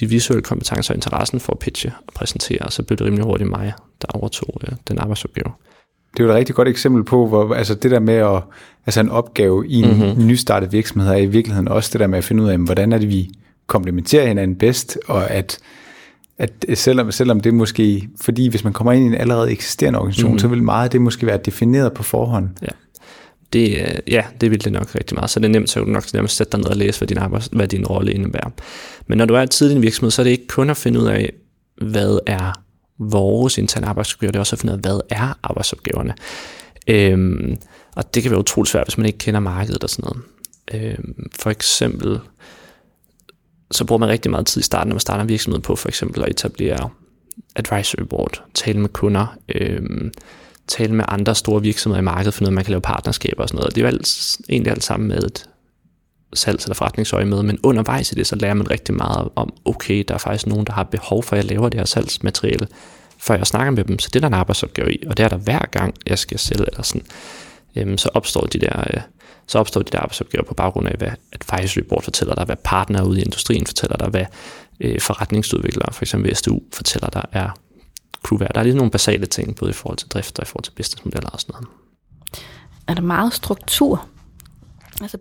de 0.00 0.06
visuelle 0.06 0.42
kompetencer 0.42 0.94
og 0.94 0.96
interessen 0.96 1.40
for 1.40 1.52
at 1.52 1.58
pitche 1.58 1.92
og 2.06 2.12
præsentere, 2.14 2.58
og 2.58 2.72
så 2.72 2.82
blev 2.82 2.98
det 2.98 3.06
rimelig 3.06 3.24
hurtigt 3.24 3.50
mig, 3.50 3.72
der 4.02 4.08
overtog 4.08 4.60
øh, 4.66 4.72
den 4.88 4.98
arbejdsopgave. 4.98 5.52
Det 6.12 6.20
er 6.20 6.24
jo 6.24 6.30
et 6.30 6.36
rigtig 6.36 6.54
godt 6.54 6.68
eksempel 6.68 7.04
på, 7.04 7.26
hvor 7.26 7.54
altså 7.54 7.74
det 7.74 7.90
der 7.90 8.00
med 8.00 8.14
at, 8.14 8.42
altså 8.86 9.00
en 9.00 9.08
opgave 9.08 9.68
i 9.68 9.74
en 9.74 9.90
mm-hmm. 9.90 10.26
nystartet 10.26 10.72
virksomhed 10.72 11.10
er 11.10 11.16
i 11.16 11.26
virkeligheden 11.26 11.68
også 11.68 11.90
det 11.92 12.00
der 12.00 12.06
med 12.06 12.18
at 12.18 12.24
finde 12.24 12.42
ud 12.42 12.48
af, 12.48 12.58
hvordan 12.58 12.92
er 12.92 12.98
det, 12.98 13.08
vi 13.08 13.30
komplementerer 13.66 14.26
hinanden 14.26 14.56
bedst, 14.56 14.98
og 15.06 15.30
at 15.30 15.58
at 16.42 16.78
selvom, 16.78 17.12
selvom 17.12 17.40
det 17.40 17.54
måske, 17.54 18.08
fordi 18.20 18.48
hvis 18.48 18.64
man 18.64 18.72
kommer 18.72 18.92
ind 18.92 19.04
i 19.04 19.06
en 19.06 19.14
allerede 19.14 19.50
eksisterende 19.50 19.98
organisation, 19.98 20.32
mm. 20.32 20.38
så 20.38 20.48
vil 20.48 20.62
meget 20.62 20.84
af 20.84 20.90
det 20.90 21.00
måske 21.00 21.26
være 21.26 21.38
defineret 21.44 21.92
på 21.92 22.02
forhånd. 22.02 22.48
Ja. 22.62 22.68
Det, 23.52 23.70
øh, 23.70 23.94
ja, 24.08 24.24
det 24.40 24.50
vil 24.50 24.64
det 24.64 24.72
nok 24.72 24.94
rigtig 24.94 25.14
meget. 25.14 25.30
Så 25.30 25.40
det 25.40 25.46
er 25.46 25.50
nemt, 25.50 25.70
så 25.70 25.80
du 25.80 25.86
nok 25.86 26.12
nærmest 26.14 26.36
sætte 26.36 26.52
dig 26.52 26.60
ned 26.60 26.66
og 26.66 26.76
læse, 26.76 27.00
hvad 27.00 27.08
din, 27.08 27.18
arbejds, 27.18 27.48
hvad 27.52 27.68
din 27.68 27.86
rolle 27.86 28.12
indebærer. 28.12 28.50
Men 29.06 29.18
når 29.18 29.24
du 29.24 29.34
er 29.34 29.46
tidlig 29.46 29.74
i 29.74 29.76
en 29.76 29.82
virksomhed, 29.82 30.10
så 30.10 30.22
er 30.22 30.24
det 30.24 30.30
ikke 30.30 30.46
kun 30.46 30.70
at 30.70 30.76
finde 30.76 31.00
ud 31.00 31.06
af, 31.06 31.32
hvad 31.76 32.18
er 32.26 32.52
vores 32.98 33.58
interne 33.58 33.86
arbejdsopgaver, 33.86 34.30
det 34.30 34.36
er 34.36 34.40
også 34.40 34.56
at 34.56 34.60
finde 34.60 34.72
ud 34.72 34.78
af, 34.78 34.80
hvad 34.80 35.00
er 35.10 35.38
arbejdsopgaverne. 35.42 36.14
Øhm, 36.88 37.56
og 37.96 38.14
det 38.14 38.22
kan 38.22 38.30
være 38.30 38.40
utroligt 38.40 38.70
svært, 38.70 38.86
hvis 38.86 38.98
man 38.98 39.06
ikke 39.06 39.18
kender 39.18 39.40
markedet 39.40 39.84
og 39.84 39.90
sådan 39.90 40.10
noget. 40.10 40.22
Øhm, 40.74 41.30
for 41.40 41.50
eksempel, 41.50 42.20
så 43.72 43.84
bruger 43.84 43.98
man 43.98 44.08
rigtig 44.08 44.30
meget 44.30 44.46
tid 44.46 44.60
i 44.60 44.64
starten, 44.64 44.88
når 44.88 44.94
man 44.94 45.00
starter 45.00 45.22
en 45.22 45.28
virksomhed 45.28 45.60
på 45.60 45.76
for 45.76 45.88
eksempel 45.88 46.22
at 46.22 46.28
etablere 46.28 46.90
advisory 47.56 48.02
board, 48.02 48.42
tale 48.54 48.80
med 48.80 48.88
kunder, 48.88 49.36
øh, 49.48 49.80
tale 50.68 50.94
med 50.94 51.04
andre 51.08 51.34
store 51.34 51.62
virksomheder 51.62 52.00
i 52.00 52.04
markedet, 52.04 52.34
for 52.34 52.42
noget, 52.42 52.54
man 52.54 52.64
kan 52.64 52.70
lave 52.70 52.80
partnerskaber 52.80 53.42
og 53.42 53.48
sådan 53.48 53.58
noget. 53.58 53.74
Det 53.74 53.80
er 53.80 53.86
jo 53.86 53.88
alt, 53.88 54.36
egentlig 54.48 54.70
alt 54.70 54.84
sammen 54.84 55.08
med 55.08 55.18
et 55.18 55.48
salgs- 56.36 56.64
eller 56.64 56.74
forretningsøje 56.74 57.24
med, 57.24 57.42
men 57.42 57.58
undervejs 57.62 58.12
i 58.12 58.14
det, 58.14 58.26
så 58.26 58.36
lærer 58.36 58.54
man 58.54 58.70
rigtig 58.70 58.94
meget 58.94 59.28
om, 59.36 59.52
okay, 59.64 60.04
der 60.08 60.14
er 60.14 60.18
faktisk 60.18 60.46
nogen, 60.46 60.66
der 60.66 60.72
har 60.72 60.82
behov 60.82 61.22
for, 61.22 61.36
at 61.36 61.42
jeg 61.42 61.50
laver 61.50 61.68
det 61.68 61.80
her 61.80 61.84
salgsmateriale, 61.84 62.68
før 63.18 63.34
jeg 63.34 63.46
snakker 63.46 63.70
med 63.70 63.84
dem, 63.84 63.98
så 63.98 64.08
det 64.08 64.16
er 64.16 64.20
der 64.20 64.28
en 64.28 64.34
arbejdsopgave 64.34 64.94
i, 64.94 65.04
og 65.06 65.16
det 65.16 65.24
er 65.24 65.28
der 65.28 65.36
hver 65.36 65.66
gang, 65.70 65.94
jeg 66.06 66.18
skal 66.18 66.38
sælge, 66.38 66.64
eller 66.70 66.82
sådan, 66.82 67.06
øhm, 67.76 67.98
så 67.98 68.10
opstår 68.14 68.40
de 68.40 68.58
der 68.58 68.84
øh, 68.94 69.00
så 69.52 69.58
opstår 69.58 69.82
de 69.82 69.90
der 69.92 69.98
arbejdsopgaver 69.98 70.44
på 70.44 70.54
baggrund 70.54 70.88
af, 70.88 70.94
hvad 70.98 71.10
Advisory 71.32 71.82
Board 71.88 72.02
fortæller 72.02 72.34
dig, 72.34 72.44
hvad 72.44 72.56
partnere 72.64 73.08
ude 73.08 73.18
i 73.20 73.22
industrien 73.22 73.66
fortæller 73.66 73.96
dig, 73.96 74.08
hvad 74.08 74.24
øh, 74.80 75.00
forretningsudviklere, 75.00 75.92
for 75.92 76.02
eksempel 76.02 76.36
SDU, 76.36 76.60
fortæller 76.72 77.08
dig, 77.08 77.24
er 77.32 77.50
kunne. 78.22 78.48
Der 78.54 78.60
er 78.60 78.64
lige 78.64 78.76
nogle 78.76 78.90
basale 78.90 79.26
ting, 79.26 79.56
både 79.56 79.70
i 79.70 79.74
forhold 79.74 79.98
til 79.98 80.08
drift 80.08 80.38
og 80.38 80.42
i 80.42 80.46
forhold 80.46 80.64
til 80.64 80.70
businessmodeller 80.70 81.30
og 81.30 81.40
sådan 81.40 81.52
noget. 81.52 81.68
Er 82.86 82.94
der 82.94 83.02
meget 83.02 83.32
struktur? 83.32 84.06
Altså, 85.00 85.18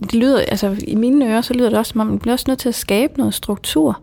det 0.00 0.14
lyder, 0.14 0.40
altså, 0.40 0.76
i 0.86 0.94
mine 0.94 1.32
ører, 1.32 1.40
så 1.40 1.54
lyder 1.54 1.68
det 1.68 1.78
også, 1.78 1.90
som 1.90 2.00
om 2.00 2.06
man 2.06 2.18
bliver 2.18 2.32
også 2.32 2.44
nødt 2.48 2.58
til 2.58 2.68
at 2.68 2.74
skabe 2.74 3.12
noget 3.18 3.34
struktur, 3.34 4.00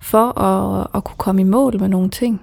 for 0.00 0.38
at, 0.38 0.86
at 0.94 1.04
kunne 1.04 1.16
komme 1.18 1.40
i 1.40 1.44
mål 1.44 1.80
med 1.80 1.88
nogle 1.88 2.10
ting. 2.10 2.40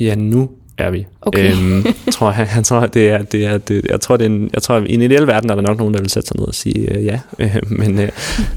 Ja, 0.00 0.14
nu 0.14 0.50
er 0.78 0.90
vi. 0.90 1.06
Okay. 1.20 1.52
Øhm, 1.52 1.84
tror 2.12 2.32
jeg, 2.32 2.48
jeg 2.56 2.64
tror, 2.64 2.86
det 2.86 3.08
er, 3.10 3.22
det 3.22 3.46
er, 3.46 3.58
det, 3.58 3.86
jeg 3.90 4.00
tror, 4.00 4.16
det 4.16 4.24
er 4.24 4.30
en, 4.30 4.50
jeg 4.54 4.62
tror, 4.62 4.76
i 4.76 4.94
en 4.94 5.02
ideel 5.02 5.26
verden 5.26 5.50
er 5.50 5.54
der 5.54 5.62
nok 5.62 5.78
nogen, 5.78 5.94
der 5.94 6.00
vil 6.00 6.10
sætte 6.10 6.26
sig 6.26 6.36
ned 6.38 6.46
og 6.46 6.54
sige 6.54 6.94
øh, 6.94 7.04
ja. 7.04 7.20
Øh, 7.38 7.56
men 7.66 7.98
øh, 7.98 8.08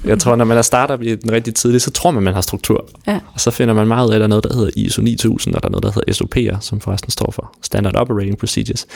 jeg 0.05 0.19
tror, 0.19 0.35
når 0.35 0.45
man 0.45 0.57
er 0.57 0.61
startup 0.61 1.01
i 1.01 1.15
den 1.15 1.31
rigtig 1.31 1.55
tidlige, 1.55 1.79
så 1.79 1.91
tror 1.91 2.11
man, 2.11 2.23
man 2.23 2.33
har 2.33 2.41
struktur. 2.41 2.89
Ja. 3.07 3.19
Og 3.33 3.39
så 3.39 3.51
finder 3.51 3.73
man 3.73 3.87
meget 3.87 4.09
af, 4.09 4.15
at 4.15 4.19
der 4.19 4.23
er 4.23 4.27
noget, 4.27 4.43
der 4.43 4.55
hedder 4.55 4.71
ISO 4.75 5.01
9000, 5.01 5.55
og 5.55 5.63
der 5.63 5.67
er 5.67 5.71
noget, 5.71 5.83
der 5.83 5.91
hedder 5.91 6.13
SOP'er, 6.13 6.57
som 6.59 6.79
forresten 6.79 7.11
står 7.11 7.31
for 7.31 7.53
Standard 7.61 7.95
Operating 7.95 8.37
Procedures, 8.37 8.87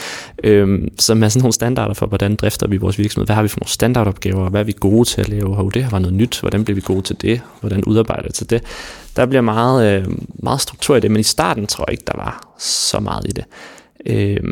øhm, 0.44 0.88
som 1.00 1.24
er 1.24 1.30
sådan 1.30 1.42
nogle 1.42 1.54
standarder 1.54 1.94
for, 1.94 2.06
hvordan 2.06 2.36
drifter 2.36 2.68
vi 2.68 2.78
vores 2.78 2.98
virksomhed. 3.00 3.26
Hvad 3.28 3.36
har 3.36 3.44
vi 3.44 3.48
for 3.48 3.60
nogle 3.60 3.70
standardopgaver? 3.70 4.50
Hvad 4.50 4.62
er 4.62 4.66
vi 4.66 4.76
gode 4.80 5.06
til 5.06 5.22
at 5.22 5.30
lave? 5.30 5.56
Hov, 5.56 5.72
det 5.72 5.84
her 5.84 5.90
var 5.90 6.00
noget 6.00 6.14
nyt. 6.14 6.40
Hvordan 6.40 6.64
bliver 6.64 6.76
vi 6.76 6.82
gode 6.86 7.02
til 7.02 7.16
det? 7.22 7.42
Hvordan 7.60 7.84
udarbejder 7.84 8.24
vi 8.24 8.34
til 8.34 8.50
det? 8.50 8.62
Der 9.16 9.26
bliver 9.26 9.42
meget, 9.42 10.02
øh, 10.02 10.08
meget 10.44 10.62
struktur 10.62 10.96
i 10.96 11.00
det, 11.00 11.12
men 11.12 11.20
i 11.20 11.24
starten 11.24 11.68
tror 11.68 11.86
jeg 11.88 11.92
ikke, 11.94 12.04
der 12.08 12.18
var 12.18 12.56
så 12.60 13.00
meget 13.00 13.28
i 13.28 13.32
det. 13.32 13.46
Øh, 14.06 14.44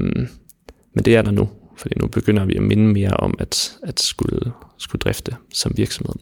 men 0.93 1.05
det 1.05 1.15
er 1.15 1.21
der 1.21 1.31
nu, 1.31 1.49
fordi 1.77 1.95
nu 1.99 2.07
begynder 2.07 2.45
vi 2.45 2.55
at 2.55 2.63
minde 2.63 2.83
mere 2.83 3.13
om 3.13 3.33
at, 3.39 3.77
at 3.83 3.99
skulle, 3.99 4.51
skulle 4.77 4.99
drifte 4.99 5.35
som 5.53 5.71
virksomhed. 5.75 6.15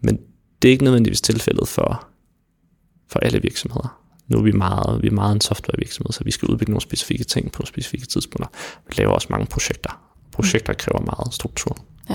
Men 0.00 0.18
Det 0.62 0.68
er 0.68 0.72
ikke 0.72 0.84
nødvendigvis 0.84 1.20
tilfældet 1.20 1.68
for, 1.68 2.06
for 3.08 3.18
alle 3.18 3.42
virksomheder. 3.42 4.02
Nu 4.28 4.38
er 4.38 4.42
vi 4.42 4.52
meget, 4.52 5.02
vi 5.02 5.06
er 5.06 5.12
meget 5.12 5.34
en 5.34 5.40
softwarevirksomhed, 5.40 6.12
så 6.12 6.24
vi 6.24 6.30
skal 6.30 6.48
udbygge 6.48 6.72
nogle 6.72 6.80
specifikke 6.80 7.24
ting 7.24 7.52
på 7.52 7.58
nogle 7.58 7.68
specifikke 7.68 8.06
tidspunkter. 8.06 8.48
Vi 8.88 8.94
laver 8.98 9.12
også 9.12 9.28
mange 9.30 9.46
projekter. 9.46 10.00
Projekter 10.32 10.72
kræver 10.72 11.00
meget 11.00 11.34
struktur. 11.34 11.76
Ja. 12.10 12.14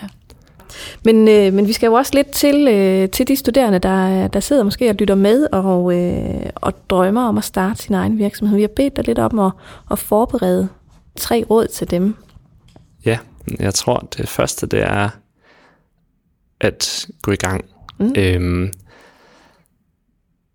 Men, 1.06 1.28
øh, 1.28 1.54
men 1.54 1.68
vi 1.68 1.74
skal 1.74 1.88
jo 1.88 1.94
også 1.94 2.12
lidt 2.16 2.32
til, 2.32 2.68
øh, 2.68 3.10
til 3.10 3.28
de 3.28 3.36
studerende, 3.36 3.80
der, 3.80 4.28
der 4.28 4.40
sidder 4.40 4.64
måske 4.64 4.90
og 4.90 4.96
lytter 4.96 5.16
med 5.16 5.48
og, 5.52 5.94
øh, 5.94 6.50
og 6.56 6.90
drømmer 6.90 7.28
om 7.28 7.38
at 7.38 7.44
starte 7.44 7.84
sin 7.84 7.96
egen 7.96 8.18
virksomhed. 8.18 8.56
Vi 8.56 8.62
har 8.62 8.70
bedt 8.76 8.96
dig 8.96 9.06
lidt 9.06 9.20
om 9.20 9.40
at, 9.40 9.52
at 9.92 10.00
forberede 10.00 10.70
tre 11.16 11.46
råd 11.50 11.68
til 11.68 11.92
dem. 11.92 12.16
Ja, 13.06 13.18
jeg 13.60 13.74
tror, 13.74 14.08
det 14.18 14.30
første 14.30 14.68
det 14.68 14.82
er 14.82 15.10
at 16.62 17.08
gå 17.22 17.32
i 17.32 17.36
gang. 17.36 17.66
Mm. 18.00 18.14
Øhm, 18.18 18.72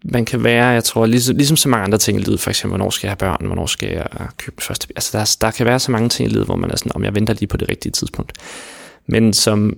man 0.05 0.24
kan 0.24 0.44
være, 0.44 0.66
jeg 0.66 0.85
tror, 0.85 1.07
ligesom, 1.07 1.37
ligesom 1.37 1.57
så 1.57 1.68
mange 1.68 1.85
andre 1.85 1.98
ting 1.98 2.18
i 2.18 2.22
livet, 2.22 2.40
for 2.40 2.50
eksempel, 2.50 2.76
hvornår 2.76 2.90
skal 2.90 3.07
jeg 3.07 3.11
have 3.11 3.16
børn, 3.16 3.46
hvornår 3.46 3.66
skal 3.66 3.88
jeg 3.88 4.07
købe 4.37 4.62
første 4.62 4.88
Altså, 4.96 5.18
der, 5.18 5.37
der 5.40 5.50
kan 5.50 5.66
være 5.66 5.79
så 5.79 5.92
mange 5.92 6.09
ting 6.09 6.29
i 6.29 6.33
livet, 6.33 6.46
hvor 6.46 6.57
man 6.57 6.70
er 6.70 6.76
sådan, 6.76 6.92
om 6.94 7.05
jeg 7.05 7.14
venter 7.14 7.35
lige 7.35 7.46
på 7.46 7.57
det 7.57 7.68
rigtige 7.68 7.92
tidspunkt. 7.92 8.33
Men 9.09 9.33
som 9.33 9.76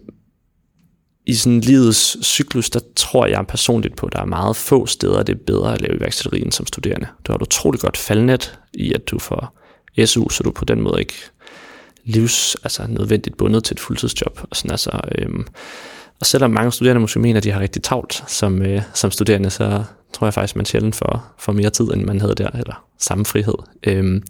i 1.29 1.35
sådan 1.35 1.61
livets 1.61 2.17
cyklus, 2.27 2.71
der 2.71 2.81
tror 2.97 3.27
jeg 3.27 3.47
personligt 3.47 3.97
på, 3.97 4.07
at 4.07 4.13
der 4.13 4.21
er 4.21 4.25
meget 4.25 4.57
få 4.57 4.87
steder, 4.87 5.23
det 5.23 5.35
er 5.35 5.39
bedre 5.47 5.75
at 5.75 5.81
lave 5.81 5.97
iværksætteri 5.97 6.43
end 6.43 6.53
som 6.53 6.67
studerende. 6.67 7.07
Du 7.25 7.33
har 7.33 7.37
et 7.37 7.43
utroligt 7.43 7.83
godt 7.83 7.97
faldnet 7.97 8.59
i, 8.75 8.93
at 8.93 9.11
du 9.11 9.19
får 9.19 9.59
SU, 10.07 10.29
så 10.29 10.43
du 10.43 10.51
på 10.51 10.65
den 10.65 10.81
måde 10.81 11.01
ikke 11.01 11.15
livs, 12.05 12.57
altså 12.63 12.87
nødvendigt 12.89 13.37
bundet 13.37 13.65
til 13.65 13.75
et 13.75 13.81
fuldtidsjob. 13.81 14.41
Og, 14.51 14.57
sådan, 14.57 14.71
altså, 14.71 15.01
øhm, 15.15 15.47
og 16.21 16.27
selvom 16.27 16.51
mange 16.51 16.73
studerende 16.73 17.01
måske 17.01 17.21
mener, 17.21 17.37
at 17.37 17.45
de 17.45 17.51
har 17.51 17.61
rigtig 17.61 17.83
travlt 17.83 18.25
som, 18.27 18.63
øh, 18.63 18.83
som 18.95 19.11
studerende, 19.11 19.51
så 19.51 19.85
tror 20.13 20.27
jeg 20.27 20.35
faktisk, 20.35 20.57
man 20.57 20.65
sjældent 20.65 20.97
får, 20.97 21.35
får 21.39 21.53
mere 21.53 21.71
tid, 21.71 21.85
end 21.85 22.05
man 22.05 22.21
havde 22.21 22.35
der, 22.35 22.51
eller 22.51 22.85
samme 22.99 23.25
frihed. 23.25 23.55
Øhm, 23.83 24.23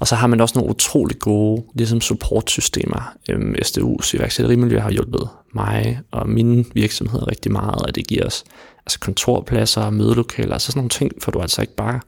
og 0.00 0.08
så 0.08 0.14
har 0.14 0.26
man 0.26 0.40
også 0.40 0.58
nogle 0.58 0.70
utrolig 0.70 1.18
gode 1.18 1.62
ligesom 1.74 2.00
supportsystemer. 2.00 3.14
Øhm, 3.30 3.54
SDU's 3.64 4.16
iværksætterimiljø 4.16 4.78
har 4.78 4.90
hjulpet 4.90 5.28
mig 5.54 6.00
og 6.10 6.28
mine 6.28 6.64
virksomheder 6.74 7.28
rigtig 7.28 7.52
meget, 7.52 7.88
at 7.88 7.94
det 7.94 8.06
giver 8.06 8.26
os 8.26 8.44
altså 8.86 9.00
kontorpladser, 9.00 9.90
mødelokaler, 9.90 10.52
altså 10.52 10.66
sådan 10.66 10.78
nogle 10.78 10.90
ting, 10.90 11.12
for 11.22 11.30
du 11.30 11.40
altså 11.40 11.60
ikke 11.60 11.74
bare 11.74 12.00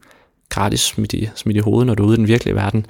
gratis 0.49 0.79
smidt 0.79 1.13
i, 1.13 1.29
smidt 1.35 1.57
i 1.57 1.59
hovedet, 1.59 1.87
når 1.87 1.95
du 1.95 2.03
er 2.03 2.07
ude 2.07 2.15
i 2.15 2.17
den 2.17 2.27
virkelige 2.27 2.55
verden. 2.55 2.85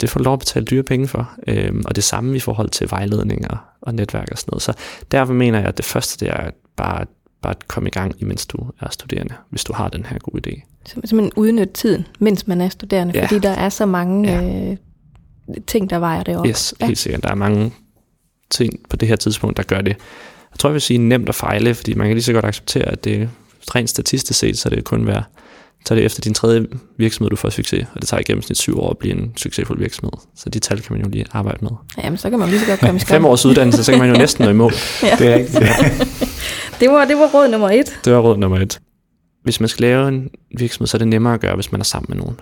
Det 0.00 0.10
får 0.10 0.18
du 0.18 0.24
lov 0.24 0.32
at 0.32 0.38
betale 0.38 0.66
dyre 0.66 0.82
penge 0.82 1.08
for, 1.08 1.30
øhm, 1.48 1.82
og 1.86 1.96
det 1.96 2.04
samme 2.04 2.36
i 2.36 2.40
forhold 2.40 2.70
til 2.70 2.90
vejledning 2.90 3.50
og, 3.50 3.58
og 3.80 3.94
netværk 3.94 4.28
og 4.32 4.38
sådan 4.38 4.50
noget. 4.50 4.62
Så 4.62 4.72
derfor 5.10 5.32
mener 5.32 5.58
jeg, 5.58 5.68
at 5.68 5.76
det 5.76 5.84
første 5.84 6.24
det 6.24 6.32
er 6.32 6.50
bare, 6.76 7.06
bare 7.42 7.50
at 7.50 7.68
komme 7.68 7.88
i 7.88 7.92
gang, 7.92 8.14
imens 8.18 8.46
du 8.46 8.58
er 8.80 8.90
studerende, 8.90 9.34
hvis 9.50 9.64
du 9.64 9.72
har 9.72 9.88
den 9.88 10.06
her 10.06 10.18
gode 10.18 10.50
idé. 10.50 10.75
Simpelthen 10.88 11.32
udnytte 11.36 11.72
tiden, 11.72 12.06
mens 12.18 12.46
man 12.46 12.60
er 12.60 12.68
studerende, 12.68 13.12
ja. 13.14 13.24
fordi 13.24 13.38
der 13.38 13.50
er 13.50 13.68
så 13.68 13.86
mange 13.86 14.30
ja. 14.30 14.70
øh, 14.70 14.76
ting, 15.66 15.90
der 15.90 15.98
vejer 15.98 16.22
det 16.22 16.36
op. 16.36 16.46
Yes, 16.46 16.74
ja. 16.80 16.86
helt 16.86 16.98
sikkert. 16.98 17.22
Der 17.22 17.30
er 17.30 17.34
mange 17.34 17.72
ting 18.50 18.74
på 18.90 18.96
det 18.96 19.08
her 19.08 19.16
tidspunkt, 19.16 19.56
der 19.56 19.62
gør 19.62 19.80
det. 19.80 19.96
Jeg 20.52 20.58
tror, 20.58 20.68
jeg 20.68 20.74
vil 20.74 20.80
sige 20.80 20.98
nemt 20.98 21.28
at 21.28 21.34
fejle, 21.34 21.74
fordi 21.74 21.94
man 21.94 22.06
kan 22.06 22.14
lige 22.14 22.24
så 22.24 22.32
godt 22.32 22.44
acceptere, 22.44 22.84
at 22.84 23.04
det 23.04 23.30
rent 23.74 23.90
statistisk 23.90 24.38
set, 24.38 24.58
så 24.58 24.68
det 24.68 24.84
kun 24.84 25.06
være 25.06 25.22
så 25.86 25.94
er 25.94 25.96
det 25.96 26.04
efter 26.04 26.20
din 26.20 26.34
tredje 26.34 26.66
virksomhed, 26.98 27.30
du 27.30 27.36
får 27.36 27.50
succes, 27.50 27.86
og 27.94 28.00
det 28.00 28.08
tager 28.08 28.20
i 28.20 28.24
gennemsnit 28.24 28.58
syv 28.58 28.80
år 28.80 28.90
at 28.90 28.98
blive 28.98 29.14
en 29.14 29.32
succesfuld 29.36 29.78
virksomhed. 29.78 30.12
Så 30.36 30.48
de 30.48 30.58
tal 30.58 30.80
kan 30.80 30.96
man 30.96 31.04
jo 31.04 31.10
lige 31.10 31.24
arbejde 31.32 31.58
med. 31.60 31.70
Jamen, 32.04 32.18
så 32.18 32.30
kan 32.30 32.38
man 32.38 32.48
lige 32.48 32.60
så 32.60 32.66
godt 32.66 32.80
komme 32.80 32.96
i 32.96 33.00
skam. 33.00 33.14
Fem 33.14 33.24
års 33.24 33.46
uddannelse, 33.46 33.84
så 33.84 33.92
kan 33.92 33.98
man 33.98 34.10
jo 34.10 34.16
næsten 34.16 34.44
nå 34.44 34.50
i 34.50 34.54
mål. 34.54 34.72
ja. 35.02 35.16
Det 35.18 35.26
er 35.26 35.34
rigtigt. 35.34 35.60
Ja. 35.60 35.74
det, 36.80 36.90
var, 36.90 37.04
det 37.04 37.16
var 37.16 37.30
råd 37.34 37.48
nummer 37.48 37.70
et. 37.70 38.00
Det 38.04 38.12
var 38.12 38.18
råd 38.18 38.36
nummer 38.36 38.58
et. 38.58 38.80
Hvis 39.46 39.60
man 39.60 39.68
skal 39.68 39.82
lave 39.82 40.08
en 40.08 40.30
virksomhed, 40.58 40.86
så 40.86 40.96
er 40.96 40.98
det 40.98 41.08
nemmere 41.08 41.34
at 41.34 41.40
gøre, 41.40 41.54
hvis 41.54 41.72
man 41.72 41.80
er 41.80 41.84
sammen 41.84 42.06
med 42.08 42.16
nogen. 42.16 42.40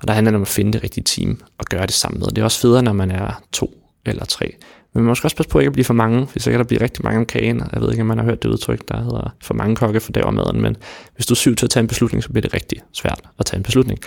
Og 0.00 0.08
der 0.08 0.14
handler 0.14 0.30
det 0.30 0.36
om 0.36 0.42
at 0.42 0.48
finde 0.48 0.72
det 0.72 0.82
rigtige 0.82 1.04
team 1.04 1.40
og 1.58 1.64
gøre 1.64 1.86
det 1.86 1.94
sammen 1.94 2.18
med. 2.18 2.28
Det 2.28 2.38
er 2.38 2.44
også 2.44 2.60
federe, 2.60 2.82
når 2.82 2.92
man 2.92 3.10
er 3.10 3.42
to 3.52 3.74
eller 4.06 4.24
tre. 4.24 4.54
Men 4.94 5.04
man 5.04 5.16
skal 5.16 5.26
også 5.26 5.36
passe 5.36 5.50
på 5.50 5.58
ikke 5.58 5.68
at 5.68 5.72
blive 5.72 5.84
for 5.84 5.94
mange, 5.94 6.26
for 6.26 6.38
så 6.38 6.50
kan 6.50 6.58
der 6.58 6.64
blive 6.64 6.80
rigtig 6.80 7.04
mange 7.04 7.18
om 7.18 7.26
kagen. 7.26 7.62
Jeg 7.72 7.82
ved 7.82 7.90
ikke, 7.90 8.00
om 8.00 8.06
man 8.06 8.18
har 8.18 8.24
hørt 8.24 8.42
det 8.42 8.48
udtryk, 8.48 8.88
der 8.88 9.02
hedder 9.02 9.34
for 9.42 9.54
mange 9.54 9.76
kokke 9.76 10.00
for 10.00 10.12
der 10.12 10.30
maden, 10.30 10.62
men 10.62 10.76
hvis 11.14 11.26
du 11.26 11.34
er 11.34 11.36
syv 11.36 11.56
til 11.56 11.66
at 11.66 11.70
tage 11.70 11.82
en 11.82 11.88
beslutning, 11.88 12.22
så 12.22 12.28
bliver 12.28 12.42
det 12.42 12.54
rigtig 12.54 12.78
svært 12.92 13.20
at 13.38 13.46
tage 13.46 13.58
en 13.58 13.62
beslutning. 13.62 13.98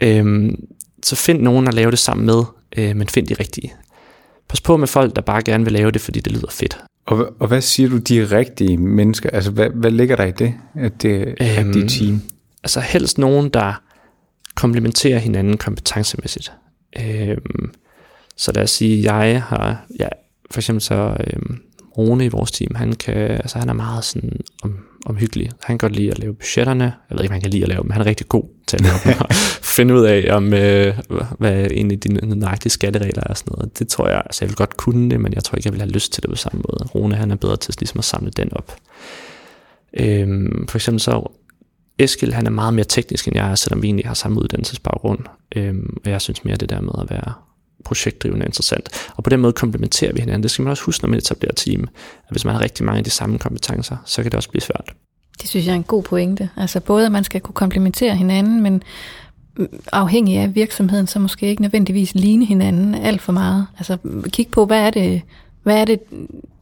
Øhm, 0.00 0.54
så 1.02 1.16
find 1.16 1.40
nogen 1.40 1.68
at 1.68 1.74
lave 1.74 1.90
det 1.90 1.98
sammen 1.98 2.26
med, 2.26 2.42
øh, 2.76 2.96
men 2.96 3.08
find 3.08 3.26
de 3.26 3.34
rigtige. 3.34 3.74
Pas 4.48 4.60
på 4.60 4.76
med 4.76 4.86
folk, 4.86 5.16
der 5.16 5.22
bare 5.22 5.42
gerne 5.42 5.64
vil 5.64 5.72
lave 5.72 5.90
det, 5.90 6.00
fordi 6.00 6.20
det 6.20 6.32
lyder 6.32 6.50
fedt. 6.50 6.78
Og, 7.06 7.34
og 7.40 7.48
hvad 7.48 7.60
siger 7.60 7.88
du, 7.88 7.98
de 7.98 8.36
rigtige 8.36 8.76
mennesker? 8.76 9.30
Altså, 9.30 9.50
hvad, 9.50 9.70
hvad 9.70 9.90
ligger 9.90 10.16
der 10.16 10.24
i 10.24 10.30
det, 10.30 10.54
at 10.74 11.02
det 11.02 11.18
øhm, 11.20 11.36
er 11.40 11.72
dit 11.72 11.90
team? 11.90 12.22
Altså 12.62 12.80
helst 12.80 13.18
nogen, 13.18 13.48
der 13.48 13.82
komplementerer 14.54 15.18
hinanden 15.18 15.56
kompetencemæssigt. 15.56 16.52
Øhm, 17.00 17.72
så 18.36 18.52
lad 18.52 18.62
os 18.62 18.70
sige, 18.70 19.12
jeg 19.14 19.42
har, 19.42 19.86
ja, 20.00 20.08
for 20.50 20.60
eksempel 20.60 20.82
så 20.82 21.16
øhm, 21.26 21.58
Rune 21.98 22.24
i 22.24 22.28
vores 22.28 22.50
team, 22.50 22.74
han, 22.74 22.92
kan, 22.92 23.16
altså 23.16 23.58
han 23.58 23.68
er 23.68 23.72
meget 23.72 24.04
sådan 24.04 24.40
om, 24.62 24.78
omhyggelig. 25.06 25.50
Han 25.62 25.78
kan 25.78 25.88
godt 25.88 25.96
lide 25.96 26.10
at 26.10 26.18
lave 26.18 26.34
budgetterne. 26.34 26.84
Jeg 26.84 27.16
ved 27.16 27.20
ikke, 27.20 27.30
om 27.30 27.32
han 27.32 27.40
kan 27.40 27.50
lide 27.50 27.62
at 27.62 27.68
lave 27.68 27.82
dem, 27.82 27.90
han 27.90 28.00
er 28.00 28.06
rigtig 28.06 28.28
god 28.28 28.44
til 28.66 28.76
at 28.76 28.82
lave 28.82 28.94
dem. 29.04 29.14
finde 29.76 29.94
ud 29.94 30.04
af, 30.04 30.36
om, 30.36 30.54
øh, 30.54 30.94
hvad 31.38 31.66
egentlig 31.70 32.04
de 32.04 32.08
nøjagtige 32.38 32.72
skatteregler 32.72 33.22
er 33.22 33.30
og 33.30 33.36
sådan 33.36 33.52
noget. 33.56 33.78
Det 33.78 33.88
tror 33.88 34.08
jeg, 34.08 34.22
altså 34.26 34.44
jeg 34.44 34.48
vil 34.48 34.56
godt 34.56 34.76
kunne 34.76 35.10
det, 35.10 35.20
men 35.20 35.32
jeg 35.34 35.44
tror 35.44 35.56
ikke, 35.56 35.66
jeg 35.66 35.72
vil 35.72 35.80
have 35.80 35.90
lyst 35.90 36.12
til 36.12 36.22
det 36.22 36.30
på 36.30 36.36
samme 36.36 36.62
måde. 36.68 36.88
Rune, 36.94 37.14
han 37.14 37.30
er 37.30 37.36
bedre 37.36 37.56
til 37.56 37.74
ligesom 37.78 37.98
at 37.98 38.04
samle 38.04 38.30
den 38.30 38.52
op. 38.52 38.76
Øhm, 40.00 40.66
for 40.68 40.78
eksempel 40.78 41.00
så 41.00 41.32
Eskil, 41.98 42.34
han 42.34 42.46
er 42.46 42.50
meget 42.50 42.74
mere 42.74 42.84
teknisk, 42.84 43.28
end 43.28 43.36
jeg 43.36 43.50
er, 43.50 43.54
selvom 43.54 43.82
vi 43.82 43.86
egentlig 43.86 44.06
har 44.06 44.14
samme 44.14 44.40
uddannelsesbaggrund. 44.40 45.18
Øhm, 45.56 45.96
og 46.04 46.10
jeg 46.10 46.20
synes 46.20 46.44
mere 46.44 46.56
det 46.56 46.70
der 46.70 46.80
med 46.80 46.92
at 47.00 47.10
være 47.10 47.32
projektdrivende 47.86 48.46
interessant. 48.46 48.88
Og 49.16 49.24
på 49.24 49.30
den 49.30 49.40
måde 49.40 49.52
komplementerer 49.52 50.12
vi 50.12 50.20
hinanden. 50.20 50.42
Det 50.42 50.50
skal 50.50 50.62
man 50.62 50.70
også 50.70 50.84
huske, 50.84 51.04
når 51.04 51.08
man 51.08 51.18
etablerer 51.18 51.52
team. 51.52 51.82
At 51.82 52.30
hvis 52.30 52.44
man 52.44 52.54
har 52.54 52.62
rigtig 52.62 52.86
mange 52.86 52.98
af 52.98 53.04
de 53.04 53.10
samme 53.10 53.38
kompetencer, 53.38 53.96
så 54.04 54.22
kan 54.22 54.32
det 54.32 54.36
også 54.36 54.50
blive 54.50 54.62
svært. 54.62 54.94
Det 55.40 55.48
synes 55.48 55.66
jeg 55.66 55.72
er 55.72 55.76
en 55.76 55.82
god 55.82 56.02
pointe. 56.02 56.48
Altså 56.56 56.80
både, 56.80 57.06
at 57.06 57.12
man 57.12 57.24
skal 57.24 57.40
kunne 57.40 57.54
komplementere 57.54 58.16
hinanden, 58.16 58.62
men 58.62 58.82
afhængig 59.92 60.38
af 60.38 60.54
virksomheden, 60.54 61.06
så 61.06 61.18
måske 61.18 61.46
ikke 61.46 61.62
nødvendigvis 61.62 62.14
ligne 62.14 62.44
hinanden 62.44 62.94
alt 62.94 63.22
for 63.22 63.32
meget. 63.32 63.66
Altså 63.78 63.96
kig 64.32 64.48
på, 64.48 64.66
hvad 64.66 64.80
er 64.80 64.90
det, 64.90 65.22
hvad 65.62 65.80
er 65.80 65.84
det, 65.84 66.00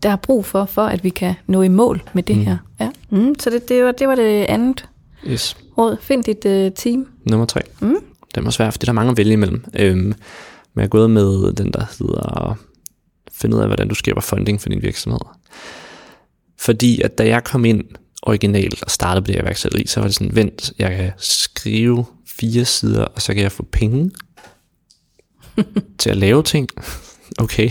der 0.02 0.10
er 0.10 0.16
brug 0.16 0.44
for, 0.44 0.64
for 0.64 0.82
at 0.82 1.04
vi 1.04 1.08
kan 1.08 1.34
nå 1.46 1.62
i 1.62 1.68
mål 1.68 2.02
med 2.12 2.22
det 2.22 2.36
mm. 2.36 2.44
her. 2.44 2.56
Ja. 2.80 2.90
Mm, 3.10 3.34
så 3.38 3.50
det, 3.50 3.68
det, 3.68 3.84
var, 3.84 3.92
det 3.92 4.08
var 4.08 4.14
det 4.14 4.44
andet 4.44 4.88
yes. 5.26 5.56
råd. 5.78 5.96
Find 6.00 6.24
dit 6.24 6.44
uh, 6.44 6.72
team. 6.74 7.06
Nummer 7.24 7.46
tre. 7.46 7.60
Mm. 7.80 7.96
Det 8.34 8.42
må 8.44 8.50
svært, 8.50 8.72
fordi 8.72 8.84
der 8.84 8.92
er 8.92 8.94
mange 8.94 9.10
at 9.10 9.16
vælge 9.16 9.32
imellem. 9.32 9.64
Øhm, 9.74 10.14
men 10.74 10.80
jeg 10.80 10.84
er 10.84 10.90
gået 10.90 11.10
med 11.10 11.52
den, 11.52 11.72
der 11.72 11.84
hedder 11.98 12.58
finde 13.32 13.56
ud 13.56 13.60
af, 13.60 13.66
hvordan 13.66 13.88
du 13.88 13.94
skaber 13.94 14.20
funding 14.20 14.60
for 14.60 14.68
din 14.68 14.82
virksomhed. 14.82 15.18
Fordi 16.58 17.00
at 17.00 17.18
da 17.18 17.26
jeg 17.26 17.44
kom 17.44 17.64
ind 17.64 17.84
originalt 18.22 18.82
og 18.82 18.90
startede 18.90 19.22
på 19.22 19.26
det 19.26 19.34
her 19.34 19.84
så 19.86 20.00
var 20.00 20.06
det 20.06 20.14
sådan, 20.14 20.36
vent, 20.36 20.72
jeg 20.78 20.96
kan 20.96 21.12
skrive 21.18 22.04
fire 22.26 22.64
sider, 22.64 23.04
og 23.04 23.22
så 23.22 23.34
kan 23.34 23.42
jeg 23.42 23.52
få 23.52 23.66
penge 23.72 24.10
til 25.98 26.10
at 26.10 26.16
lave 26.16 26.42
ting. 26.42 26.68
Okay, 27.38 27.70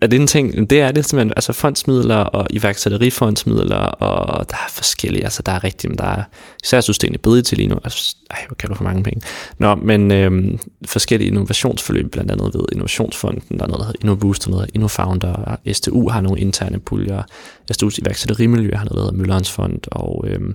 er 0.00 0.06
det 0.06 0.20
en 0.20 0.26
ting? 0.26 0.70
Det 0.70 0.80
er 0.80 0.92
det 0.92 1.04
simpelthen. 1.04 1.32
Altså 1.36 1.52
fondsmidler 1.52 2.16
og 2.16 2.46
iværksætterifondsmidler, 2.50 3.76
og 3.76 4.50
der 4.50 4.56
er 4.56 4.68
forskellige. 4.68 5.24
Altså 5.24 5.42
der 5.42 5.52
er 5.52 5.64
rigtig, 5.64 5.90
men 5.90 5.98
der 5.98 6.04
er 6.04 6.22
især 6.64 6.80
Sustainability 6.80 7.54
lige 7.54 7.68
nu. 7.68 7.78
Altså, 7.84 8.16
ej, 8.30 8.44
hvor 8.46 8.54
kan 8.54 8.68
du 8.68 8.74
for 8.74 8.84
mange 8.84 9.02
penge? 9.02 9.20
Nå, 9.58 9.74
men 9.74 10.12
øhm, 10.12 10.58
forskellige 10.86 11.28
innovationsforløb, 11.28 12.10
blandt 12.12 12.30
andet 12.30 12.54
ved 12.54 12.64
Innovationsfonden, 12.72 13.58
der 13.58 13.64
er 13.64 13.68
noget, 13.68 13.80
der 13.80 13.86
hedder 13.86 14.00
InnoBoost, 14.02 14.46
og 14.46 14.50
noget 14.50 14.70
InnoFounder, 14.74 15.56
STU 15.72 16.08
har 16.08 16.20
nogle 16.20 16.40
interne 16.40 16.80
puljer, 16.80 17.22
STU's 17.72 17.98
iværksætterimiljø 18.02 18.70
har 18.74 18.84
noget, 18.84 18.96
der 18.96 19.00
hedder 19.00 19.18
Møllerens 19.18 19.50
Fond, 19.50 19.80
og 19.92 20.24
øhm, 20.26 20.54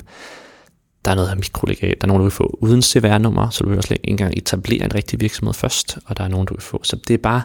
der 1.06 1.12
er 1.12 1.15
noget 1.15 1.30
af 1.30 1.36
mikrolegat, 1.36 2.02
der 2.02 2.06
er 2.06 2.08
nogen, 2.08 2.20
du 2.20 2.24
vil 2.24 2.32
få 2.32 2.58
uden 2.62 2.82
CVR-nummer, 2.82 3.50
så 3.50 3.63
du 3.63 3.70
vil 3.70 3.78
også 3.78 3.94
ikke 3.94 4.08
engang 4.10 4.38
etablere 4.38 4.84
en 4.84 4.96
rigtig 4.96 5.22
virksomhed 5.22 5.54
først, 5.54 5.98
og 6.06 6.18
der 6.18 6.24
er 6.24 6.28
nogen, 6.28 6.48
du 6.48 6.54
vil 6.54 6.62
få. 6.62 6.82
Så 6.84 6.96
det 7.08 7.13
er 7.13 7.18
bare 7.18 7.42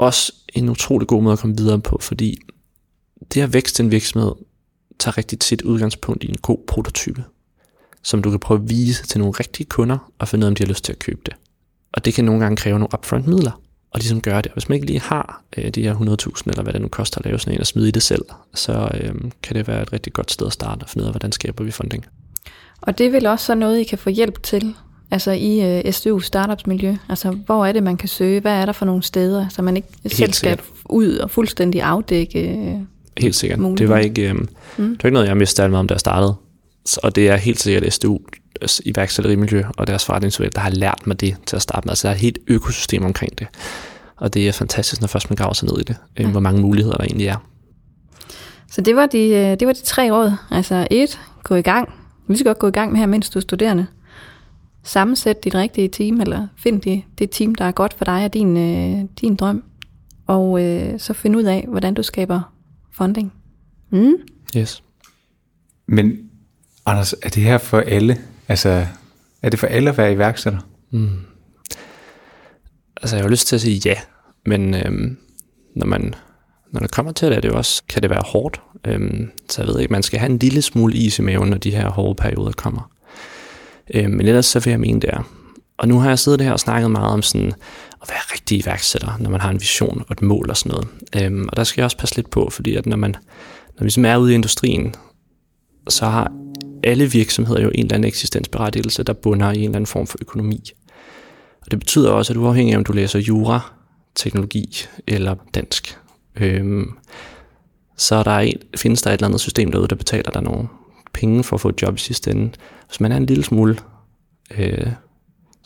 også 0.00 0.32
en 0.54 0.68
utrolig 0.68 1.08
god 1.08 1.22
måde 1.22 1.32
at 1.32 1.38
komme 1.38 1.56
videre 1.56 1.80
på, 1.80 1.98
fordi 2.00 2.38
det 3.34 3.40
at 3.40 3.52
vækste 3.52 3.82
en 3.82 3.90
virksomhed 3.90 4.32
tager 4.98 5.18
rigtig 5.18 5.38
tit 5.38 5.62
udgangspunkt 5.62 6.24
i 6.24 6.28
en 6.28 6.36
god 6.36 6.58
prototype, 6.66 7.24
som 8.02 8.22
du 8.22 8.30
kan 8.30 8.40
prøve 8.40 8.60
at 8.60 8.70
vise 8.70 9.06
til 9.06 9.18
nogle 9.18 9.34
rigtige 9.40 9.66
kunder 9.66 10.12
og 10.18 10.28
finde 10.28 10.44
ud 10.44 10.46
af, 10.46 10.50
om 10.50 10.54
de 10.54 10.62
har 10.62 10.68
lyst 10.68 10.84
til 10.84 10.92
at 10.92 10.98
købe 10.98 11.20
det. 11.26 11.34
Og 11.92 12.04
det 12.04 12.14
kan 12.14 12.24
nogle 12.24 12.40
gange 12.40 12.56
kræve 12.56 12.78
nogle 12.78 12.94
upfront 12.94 13.26
midler, 13.26 13.60
og 13.90 14.00
ligesom 14.00 14.20
gøre 14.20 14.42
det. 14.42 14.46
Og 14.46 14.52
hvis 14.52 14.68
man 14.68 14.76
ikke 14.76 14.86
lige 14.86 15.00
har 15.00 15.44
øh, 15.56 15.70
de 15.70 15.82
her 15.82 15.94
100.000, 15.94 16.42
eller 16.46 16.62
hvad 16.62 16.72
det 16.72 16.82
nu 16.82 16.88
koster 16.88 17.18
at 17.18 17.24
lave 17.24 17.38
sådan 17.38 17.54
en 17.54 17.60
og 17.60 17.66
smide 17.66 17.88
i 17.88 17.90
det 17.90 18.02
selv, 18.02 18.24
så 18.54 18.90
øh, 18.94 19.14
kan 19.42 19.56
det 19.56 19.68
være 19.68 19.82
et 19.82 19.92
rigtig 19.92 20.12
godt 20.12 20.30
sted 20.30 20.46
at 20.46 20.52
starte 20.52 20.82
og 20.82 20.88
finde 20.88 21.02
ud 21.02 21.06
af, 21.06 21.12
hvordan 21.12 21.32
skaber 21.32 21.64
vi 21.64 21.70
funding. 21.70 22.06
Og 22.80 22.98
det 22.98 23.06
er 23.06 23.10
vel 23.10 23.26
også 23.26 23.46
så 23.46 23.54
noget, 23.54 23.78
I 23.78 23.84
kan 23.84 23.98
få 23.98 24.10
hjælp 24.10 24.42
til 24.42 24.74
Altså 25.10 25.30
i 25.30 25.80
øh, 25.86 25.92
SDU 25.92 26.20
Startups 26.20 26.66
miljø, 26.66 26.96
altså 27.08 27.30
hvor 27.30 27.66
er 27.66 27.72
det, 27.72 27.82
man 27.82 27.96
kan 27.96 28.08
søge? 28.08 28.40
Hvad 28.40 28.52
er 28.52 28.66
der 28.66 28.72
for 28.72 28.86
nogle 28.86 29.02
steder, 29.02 29.48
så 29.48 29.62
man 29.62 29.76
ikke 29.76 29.88
Helt 30.02 30.16
selv 30.16 30.32
skal 30.32 30.50
sikkert. 30.50 30.66
ud 30.84 31.16
og 31.16 31.30
fuldstændig 31.30 31.82
afdække? 31.82 32.78
helt 33.18 33.34
sikkert. 33.34 33.58
Det 33.58 33.62
mulighed. 33.62 33.88
var 33.88 33.98
ikke, 33.98 34.28
øhm, 34.28 34.38
mm. 34.38 34.48
det 34.76 35.04
var 35.04 35.08
ikke 35.08 35.10
noget, 35.10 35.28
jeg 35.28 35.36
mistede 35.36 35.68
med 35.68 35.78
om, 35.78 35.88
da 35.88 35.94
jeg 35.94 36.00
startede. 36.00 36.34
Og 37.02 37.16
det 37.16 37.28
er 37.28 37.36
helt 37.36 37.60
sikkert 37.60 37.92
SDU, 37.92 38.18
altså 38.60 38.82
iværksætterimiljø 38.86 39.64
og 39.76 39.86
deres 39.86 40.04
forretningsudvalg, 40.04 40.54
der 40.54 40.60
har 40.60 40.70
lært 40.70 41.06
mig 41.06 41.20
det 41.20 41.36
til 41.46 41.56
at 41.56 41.62
starte 41.62 41.86
med. 41.86 41.90
Altså 41.90 42.08
der 42.08 42.12
er 42.12 42.14
et 42.14 42.20
helt 42.20 42.38
økosystem 42.46 43.04
omkring 43.04 43.38
det. 43.38 43.46
Og 44.16 44.34
det 44.34 44.48
er 44.48 44.52
fantastisk, 44.52 45.00
når 45.00 45.08
først 45.08 45.30
man 45.30 45.36
graver 45.36 45.52
sig 45.52 45.68
ned 45.68 45.80
i 45.80 45.82
det. 45.82 45.96
Ja. 46.18 46.28
Hvor 46.28 46.40
mange 46.40 46.60
muligheder 46.60 46.96
der 46.96 47.04
egentlig 47.04 47.26
er. 47.26 47.36
Så 48.70 48.80
det 48.80 48.96
var, 48.96 49.06
de, 49.06 49.18
øh, 49.18 49.60
det 49.60 49.66
var 49.66 49.72
de 49.72 49.82
tre 49.82 50.10
råd. 50.12 50.32
Altså 50.50 50.86
et, 50.90 51.20
gå 51.44 51.54
i 51.54 51.62
gang. 51.62 51.88
Lige 52.28 52.38
så 52.38 52.44
godt 52.44 52.58
gå 52.58 52.68
i 52.68 52.70
gang 52.70 52.92
med 52.92 53.00
her, 53.00 53.06
mens 53.06 53.30
du 53.30 53.38
er 53.38 53.40
studerende. 53.40 53.86
Sammensæt 54.82 55.44
dit 55.44 55.54
rigtige 55.54 55.88
team, 55.88 56.20
eller 56.20 56.48
find 56.56 56.80
det, 56.80 57.02
det 57.18 57.30
team, 57.30 57.54
der 57.54 57.64
er 57.64 57.72
godt 57.72 57.94
for 57.94 58.04
dig 58.04 58.24
og 58.24 58.34
din, 58.34 58.56
øh, 58.56 59.04
din 59.20 59.36
drøm. 59.36 59.64
Og 60.26 60.62
øh, 60.64 61.00
så 61.00 61.12
find 61.12 61.36
ud 61.36 61.44
af, 61.44 61.64
hvordan 61.68 61.94
du 61.94 62.02
skaber 62.02 62.52
funding. 62.92 63.32
Mm? 63.90 64.14
Yes. 64.56 64.82
Men 65.86 66.30
Anders, 66.86 67.12
er 67.22 67.28
det 67.28 67.42
her 67.42 67.58
for 67.58 67.80
alle? 67.80 68.16
Altså, 68.48 68.86
er 69.42 69.50
det 69.50 69.58
for 69.58 69.66
alle 69.66 69.90
at 69.90 69.98
være 69.98 70.12
iværksætter? 70.12 70.58
Altså 73.02 73.16
jeg 73.16 73.24
har 73.24 73.30
lyst 73.30 73.46
til 73.46 73.56
at 73.56 73.60
sige 73.60 73.80
ja, 73.84 73.94
men 74.46 74.74
øhm, 74.74 75.18
når 75.76 75.86
man 75.86 76.14
når 76.72 76.80
det 76.80 76.90
kommer 76.90 77.12
til 77.12 77.28
det, 77.28 77.36
er 77.36 77.40
det 77.40 77.48
jo 77.48 77.56
også, 77.56 77.82
kan 77.88 78.02
det 78.02 78.10
være 78.10 78.22
hårdt. 78.26 78.60
Øhm, 78.86 79.30
så 79.48 79.62
jeg 79.62 79.68
ved 79.68 79.80
ikke, 79.80 79.92
man 79.92 80.02
skal 80.02 80.18
have 80.18 80.30
en 80.30 80.38
lille 80.38 80.62
smule 80.62 80.94
is 80.94 81.18
i 81.18 81.22
maven, 81.22 81.50
når 81.50 81.56
de 81.56 81.70
her 81.70 81.88
hårde 81.88 82.14
perioder 82.14 82.52
kommer. 82.52 82.89
Øhm, 83.94 84.10
men 84.10 84.26
ellers 84.26 84.46
så 84.46 84.60
vil 84.60 84.70
jeg 84.70 84.80
mene, 84.80 85.00
det 85.00 85.10
er. 85.10 85.22
Og 85.78 85.88
nu 85.88 85.98
har 85.98 86.08
jeg 86.08 86.18
siddet 86.18 86.40
her 86.40 86.52
og 86.52 86.60
snakket 86.60 86.90
meget 86.90 87.12
om 87.12 87.22
sådan 87.22 87.52
at 88.02 88.08
være 88.08 88.18
rigtig 88.32 88.58
iværksætter, 88.58 89.16
når 89.18 89.30
man 89.30 89.40
har 89.40 89.50
en 89.50 89.60
vision 89.60 90.02
og 90.08 90.12
et 90.12 90.22
mål 90.22 90.50
og 90.50 90.56
sådan 90.56 90.70
noget. 90.70 90.88
Øhm, 91.24 91.48
og 91.48 91.56
der 91.56 91.64
skal 91.64 91.80
jeg 91.80 91.84
også 91.84 91.96
passe 91.96 92.16
lidt 92.16 92.30
på, 92.30 92.50
fordi 92.50 92.76
at 92.76 92.86
når 92.86 92.96
man 92.96 93.16
når 93.78 93.84
vi 93.84 93.90
som 93.90 94.04
er 94.04 94.16
ude 94.16 94.32
i 94.32 94.34
industrien, 94.34 94.94
så 95.88 96.06
har 96.06 96.32
alle 96.84 97.10
virksomheder 97.10 97.60
jo 97.60 97.70
en 97.74 97.84
eller 97.84 97.94
anden 97.94 98.08
eksistensberettigelse, 98.08 99.02
der 99.02 99.12
bunder 99.12 99.52
i 99.52 99.56
en 99.56 99.64
eller 99.64 99.76
anden 99.76 99.86
form 99.86 100.06
for 100.06 100.18
økonomi. 100.20 100.70
Og 101.60 101.70
det 101.70 101.78
betyder 101.78 102.10
også, 102.10 102.32
at 102.32 102.36
uafhængig 102.36 102.72
af 102.72 102.78
om 102.78 102.84
du 102.84 102.92
læser 102.92 103.18
jura, 103.18 103.72
teknologi 104.14 104.84
eller 105.06 105.34
dansk, 105.54 105.98
øhm, 106.36 106.90
så 107.96 108.14
er 108.14 108.22
der 108.22 108.38
en, 108.38 108.58
findes 108.76 109.02
der 109.02 109.10
et 109.10 109.14
eller 109.14 109.26
andet 109.26 109.40
system 109.40 109.72
derude, 109.72 109.88
der 109.88 109.96
betaler 109.96 110.30
dig 110.30 110.42
nogen 110.42 110.68
penge 111.12 111.44
for 111.44 111.56
at 111.56 111.60
få 111.60 111.68
et 111.68 111.82
job 111.82 111.96
i 111.96 111.98
sidste 111.98 112.30
ende. 112.30 112.50
Hvis 112.86 113.00
man 113.00 113.12
er 113.12 113.16
en 113.16 113.26
lille 113.26 113.44
smule 113.44 113.76
øh, 114.58 114.86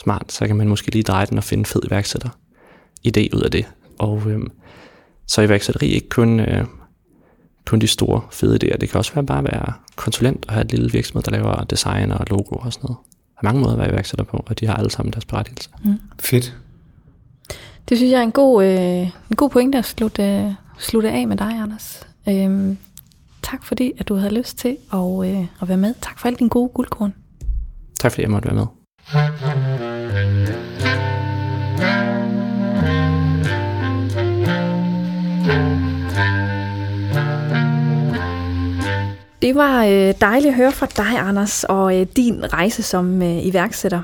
smart, 0.02 0.32
så 0.32 0.46
kan 0.46 0.56
man 0.56 0.68
måske 0.68 0.90
lige 0.90 1.02
dreje 1.02 1.26
den 1.26 1.38
og 1.38 1.44
finde 1.44 1.60
en 1.60 1.66
fed 1.66 1.80
iværksætter 1.84 2.28
idé 3.08 3.36
ud 3.36 3.40
af 3.44 3.50
det. 3.50 3.66
Og 3.98 4.22
øhm, 4.26 4.50
så 5.26 5.40
er 5.40 5.46
iværksætteri 5.46 5.86
ikke 5.86 6.08
kun, 6.08 6.40
øh, 6.40 6.64
kun 7.66 7.78
de 7.78 7.86
store 7.86 8.20
fede 8.30 8.58
idéer. 8.64 8.76
Det 8.76 8.90
kan 8.90 8.98
også 8.98 9.14
være 9.14 9.26
bare 9.26 9.38
at 9.38 9.44
være 9.44 9.72
konsulent 9.96 10.44
og 10.46 10.52
have 10.52 10.64
et 10.64 10.70
lille 10.70 10.92
virksomhed, 10.92 11.22
der 11.22 11.30
laver 11.30 11.64
design 11.64 12.12
og 12.12 12.26
logo 12.30 12.56
og 12.56 12.72
sådan 12.72 12.86
noget. 12.86 12.98
Der 13.34 13.48
er 13.48 13.52
mange 13.52 13.60
måder 13.60 13.72
at 13.72 13.78
være 13.78 13.90
iværksætter 13.90 14.24
på, 14.24 14.44
og 14.46 14.60
de 14.60 14.66
har 14.66 14.74
alle 14.74 14.90
sammen 14.90 15.12
deres 15.12 15.24
berettigelse. 15.24 15.70
Fedt. 16.20 16.56
Det 17.88 17.96
synes 17.96 18.12
jeg 18.12 18.18
er 18.18 18.22
en 18.22 18.32
god, 18.32 18.64
øh, 18.64 19.00
en 19.30 19.36
god 19.36 19.50
pointe 19.50 19.78
at 19.78 19.84
slutte, 19.84 20.22
øh, 20.22 20.52
slutte 20.78 21.10
af 21.10 21.28
med 21.28 21.36
dig, 21.36 21.60
Anders. 21.62 22.06
Øhm, 22.28 22.78
tak 23.44 23.64
fordi, 23.64 23.92
at 23.98 24.08
du 24.08 24.14
havde 24.14 24.34
lyst 24.34 24.58
til 24.58 24.76
at, 24.92 25.28
øh, 25.28 25.46
at 25.62 25.68
være 25.68 25.76
med. 25.76 25.94
Tak 26.00 26.18
for 26.18 26.26
alle 26.26 26.36
dine 26.36 26.50
gode 26.50 26.68
guldkorn. 26.68 27.14
Tak 28.00 28.12
fordi 28.12 28.22
jeg 28.22 28.30
måtte 28.30 28.46
være 28.48 28.56
med. 28.56 28.66
Det 39.42 39.54
var 39.54 39.84
øh, 39.84 40.14
dejligt 40.20 40.50
at 40.50 40.56
høre 40.56 40.72
fra 40.72 40.86
dig, 40.86 41.18
Anders, 41.18 41.64
og 41.64 42.00
øh, 42.00 42.06
din 42.16 42.52
rejse 42.52 42.82
som 42.82 43.22
øh, 43.22 43.46
iværksætter. 43.46 44.02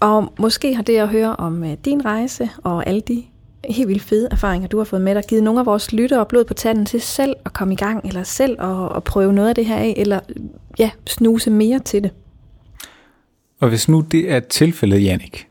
Og 0.00 0.32
måske 0.38 0.74
har 0.74 0.82
det 0.82 0.96
at 0.96 1.08
høre 1.08 1.36
om 1.36 1.64
øh, 1.64 1.76
din 1.84 2.04
rejse 2.04 2.50
og 2.64 2.86
alle 2.86 3.00
de 3.00 3.24
helt 3.64 3.88
vildt 3.88 4.02
fede 4.02 4.28
erfaringer, 4.30 4.68
du 4.68 4.78
har 4.78 4.84
fået 4.84 5.02
med 5.02 5.14
dig, 5.14 5.22
givet 5.28 5.42
nogle 5.44 5.60
af 5.60 5.66
vores 5.66 5.92
lyttere 5.92 6.26
blod 6.26 6.44
på 6.44 6.54
tanden 6.54 6.86
til 6.86 7.00
selv 7.00 7.34
at 7.44 7.52
komme 7.52 7.74
i 7.74 7.76
gang, 7.76 8.06
eller 8.06 8.22
selv 8.22 8.62
at, 8.62 8.96
at 8.96 9.04
prøve 9.04 9.32
noget 9.32 9.48
af 9.48 9.54
det 9.54 9.66
her 9.66 9.76
af, 9.76 9.94
eller 9.96 10.20
ja, 10.78 10.90
snuse 11.06 11.50
mere 11.50 11.78
til 11.78 12.02
det. 12.02 12.10
Og 13.60 13.68
hvis 13.68 13.88
nu 13.88 14.00
det 14.00 14.32
er 14.32 14.40
tilfældet, 14.40 15.04
Jannik, 15.04 15.48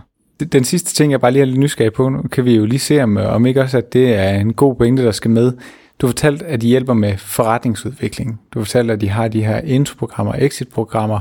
Den 0.52 0.64
sidste 0.64 0.94
ting, 0.94 1.12
jeg 1.12 1.22
bare 1.22 1.32
lige 1.32 1.42
er 1.42 1.46
lidt 1.46 1.60
nysgerrig 1.60 1.94
på, 1.94 2.10
nu 2.10 2.22
kan 2.22 2.46
vi 2.46 2.56
jo 2.56 2.66
lige 2.66 2.80
se, 2.80 3.04
om, 3.04 3.18
om 3.18 3.46
ikke 3.46 3.62
også, 3.62 3.78
at 3.78 3.94
det 3.94 4.16
er 4.16 4.30
en 4.30 4.54
god 4.54 4.76
pointe, 4.76 5.04
der 5.04 5.12
skal 5.12 5.32
med. 5.32 5.52
Du 6.00 6.08
har 6.08 6.12
fortalt, 6.12 6.42
at 6.42 6.62
de 6.62 6.68
hjælper 6.68 6.94
med 6.94 7.18
forretningsudvikling. 7.18 8.42
Du 8.54 8.60
har 8.60 8.66
fortalt, 8.66 8.92
at 8.92 9.02
de 9.02 9.10
har 9.10 9.28
de 9.28 9.46
her 9.46 9.58
introprogrammer, 9.58 10.34
exitprogrammer. 10.34 11.20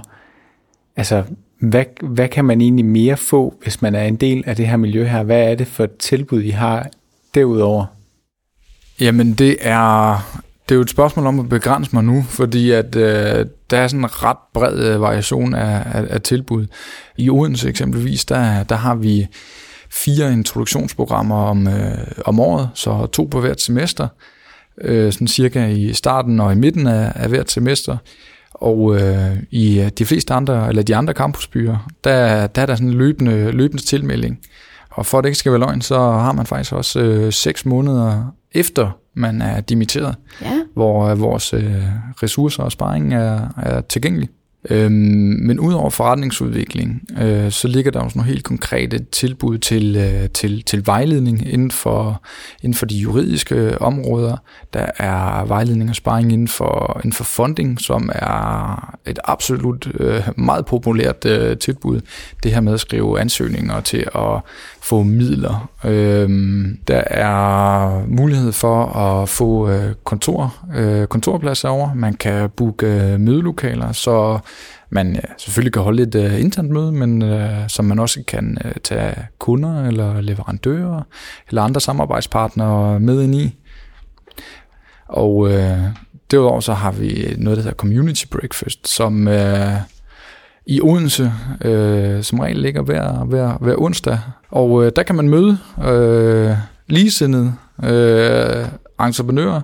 Altså, 0.97 1.25
hvad, 1.61 1.85
hvad 2.03 2.29
kan 2.29 2.45
man 2.45 2.61
egentlig 2.61 2.85
mere 2.85 3.17
få, 3.17 3.55
hvis 3.63 3.83
man 3.83 3.95
er 3.95 4.03
en 4.05 4.17
del 4.17 4.45
af 4.47 4.57
det 4.57 4.67
her 4.67 4.77
miljø 4.77 5.05
her? 5.05 5.23
Hvad 5.23 5.51
er 5.51 5.55
det 5.55 5.67
for 5.67 5.85
et 5.85 5.97
tilbud, 5.97 6.43
I 6.43 6.51
har 6.51 6.87
derudover? 7.35 7.87
Jamen 9.01 9.33
det 9.35 9.57
er, 9.61 10.41
det 10.71 10.75
er 10.75 10.79
jo 10.79 10.83
et 10.83 10.91
spørgsmål 10.91 11.27
om 11.27 11.41
at 11.41 11.49
begrænse 11.49 11.91
mig 11.93 12.05
nu, 12.05 12.23
fordi 12.29 12.71
at 12.71 12.97
øh, 12.97 13.47
der 13.71 13.79
er 13.79 13.89
sådan 13.89 14.01
en 14.01 14.25
ret 14.25 14.37
bred 14.55 14.79
øh, 14.79 15.01
variation 15.01 15.55
af, 15.55 15.83
af, 15.95 16.07
af 16.11 16.21
tilbud. 16.21 16.67
I 17.17 17.31
Odense 17.31 17.69
eksempelvis, 17.69 18.25
der, 18.25 18.63
der 18.63 18.77
har 18.77 18.95
vi 18.95 19.27
fire 19.91 20.33
introduktionsprogrammer 20.33 21.37
om, 21.37 21.69
øh, 21.69 21.99
om 22.25 22.41
året, 22.41 22.71
så 22.75 23.07
to 23.07 23.25
på 23.25 23.41
hvert 23.41 23.61
semester, 23.61 24.09
øh, 24.81 25.13
sådan 25.13 25.29
cirka 25.29 25.67
i 25.67 25.93
starten 25.93 26.41
og 26.41 26.53
i 26.53 26.57
midten 26.57 26.87
af, 26.87 27.13
af 27.15 27.29
hvert 27.29 27.51
semester. 27.51 27.97
Og 28.51 28.97
øh, 29.01 29.37
i 29.51 29.81
øh, 29.81 29.89
de 29.99 30.07
fleste 30.07 30.35
andre, 30.35 30.69
eller 30.69 30.83
de 30.83 30.97
andre 30.97 31.13
campusbyer, 31.13 31.91
der, 32.05 32.47
der 32.47 32.63
er 32.63 32.67
der 32.67 32.75
sådan 32.75 32.89
en 32.89 32.95
løbende, 32.95 33.51
løbende 33.51 33.83
tilmelding. 33.83 34.39
Og 34.91 35.07
for 35.07 35.19
at 35.19 35.25
det 35.25 35.29
ikke 35.29 35.39
skal 35.39 35.53
være 35.53 35.61
løgn, 35.61 35.81
så 35.81 35.99
har 35.99 36.33
man 36.33 36.47
faktisk 36.47 36.73
også 36.73 37.01
øh, 37.01 37.33
seks 37.33 37.67
måneder 37.67 38.35
efter 38.53 38.91
man 39.15 39.43
er 39.43 39.61
dimitteret, 39.61 40.17
Ja, 40.43 40.61
hvor 40.75 41.05
øh, 41.05 41.21
vores 41.21 41.55
øh, 41.55 41.75
ressourcer 42.23 42.63
og 42.63 42.73
sparring 42.73 43.15
er, 43.15 43.49
er 43.63 43.81
tilgængelig. 43.81 44.29
Øhm, 44.71 44.93
men 45.43 45.61
udover 45.61 45.91
forretningsudvikling, 45.91 47.03
øh, 47.21 47.51
så 47.51 47.69
ligger 47.69 47.91
der 47.91 48.01
også 48.01 48.19
nogle 48.19 48.33
helt 48.33 48.45
konkrete 48.45 48.99
tilbud 48.99 49.59
til, 49.59 49.97
øh, 49.97 50.29
til, 50.29 50.63
til 50.63 50.87
vejledning 50.87 51.53
inden 51.53 51.71
for, 51.71 52.23
inden 52.63 52.75
for 52.75 52.87
de 52.87 52.97
juridiske 52.97 53.83
områder. 53.83 54.37
Der 54.73 54.87
er 54.99 55.45
vejledning 55.45 55.91
og 55.91 55.97
sparring 55.97 56.33
inden 56.33 56.49
for, 56.49 56.97
inden 56.97 57.13
for 57.13 57.25
funding, 57.25 57.81
som 57.81 58.11
er 58.15 58.97
et 59.07 59.19
absolut 59.25 59.89
øh, 60.01 60.23
meget 60.37 60.67
populært 60.67 61.25
øh, 61.25 61.57
tilbud. 61.59 62.01
Det 62.43 62.53
her 62.53 62.61
med 62.61 62.75
at 62.75 62.81
skrive 62.81 63.21
ansøgninger 63.21 63.81
til 63.81 64.05
at 64.15 64.41
få 64.83 65.03
midler. 65.03 65.71
Øhm, 65.85 66.79
der 66.89 67.03
er 67.07 68.07
mulighed 68.07 68.53
for 68.53 68.85
at 68.87 69.29
få 69.29 69.71
øh, 69.71 69.95
kontor, 70.05 70.55
øh, 70.77 71.07
kontorpladser 71.07 71.69
over. 71.69 71.95
Man 71.95 72.15
kan 72.15 72.51
booke 72.51 72.87
øh, 72.87 73.21
mødelokaler, 73.21 73.93
så 73.93 74.39
man 74.91 75.17
øh, 75.17 75.23
selvfølgelig 75.37 75.73
kan 75.73 75.83
holde 75.83 76.03
et 76.03 76.15
øh, 76.15 76.41
internt 76.41 76.71
møde, 76.71 76.93
men 76.93 77.23
øh, 77.23 77.69
som 77.69 77.85
man 77.85 77.99
også 77.99 78.23
kan 78.27 78.59
øh, 78.65 78.73
tage 78.85 79.15
kunder 79.39 79.87
eller 79.87 80.21
leverandører 80.21 81.03
eller 81.49 81.63
andre 81.63 81.81
samarbejdspartnere 81.81 83.01
med 83.01 83.23
ind 83.23 83.35
i. 83.35 83.57
Og 85.09 85.53
øh, 85.53 85.79
derudover 86.31 86.61
så 86.61 86.73
har 86.73 86.93
vi 86.93 87.35
noget, 87.39 87.57
der 87.57 87.63
hedder 87.63 87.77
Community 87.77 88.25
Breakfast, 88.31 88.89
som 88.89 89.29
øh, 89.29 89.77
i 90.67 90.81
Odense 90.81 91.33
øh, 91.65 92.23
som 92.23 92.39
regel 92.41 92.59
ligger 92.59 92.83
hver, 92.83 93.25
hver, 93.25 93.59
hver 93.61 93.75
onsdag. 93.79 94.19
Og 94.51 94.85
øh, 94.85 94.93
der 94.97 95.03
kan 95.03 95.17
man 95.17 95.29
møde 95.29 95.59
øh, 95.85 96.57
ligesindede 96.87 97.55
øh, 97.85 98.67
entreprenører, 99.01 99.61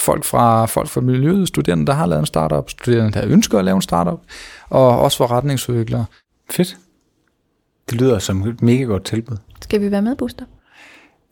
folk 0.00 0.24
fra, 0.24 0.66
folk 0.66 0.88
fra 0.88 1.00
miljøet, 1.00 1.48
studerende, 1.48 1.86
der 1.86 1.92
har 1.92 2.06
lavet 2.06 2.20
en 2.20 2.26
startup, 2.26 2.70
studerende, 2.70 3.20
der 3.20 3.26
ønsker 3.26 3.58
at 3.58 3.64
lave 3.64 3.76
en 3.76 3.82
startup, 3.82 4.20
og 4.68 5.00
også 5.00 5.16
forretningsudviklere. 5.16 6.04
Fedt. 6.50 6.76
Det 7.90 8.00
lyder 8.00 8.18
som 8.18 8.48
et 8.48 8.62
mega 8.62 8.82
godt 8.82 9.04
tilbud. 9.04 9.36
Skal 9.60 9.80
vi 9.80 9.90
være 9.90 10.02
med, 10.02 10.16
Buster? 10.16 10.44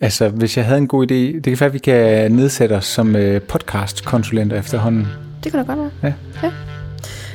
Altså, 0.00 0.28
hvis 0.28 0.56
jeg 0.56 0.64
havde 0.64 0.78
en 0.78 0.88
god 0.88 1.10
idé, 1.10 1.14
det 1.14 1.44
kan 1.44 1.60
være, 1.60 1.66
at 1.66 1.72
vi 1.72 1.78
kan 1.78 2.32
nedsætte 2.32 2.72
os 2.72 2.84
som 2.84 3.16
øh, 3.16 3.40
podcast-konsulenter 3.40 4.58
efterhånden. 4.58 5.06
Det 5.44 5.52
kan 5.52 5.66
da 5.66 5.74
godt 5.74 5.78
være. 5.78 5.90
Ja. 6.02 6.12
ja. 6.42 6.52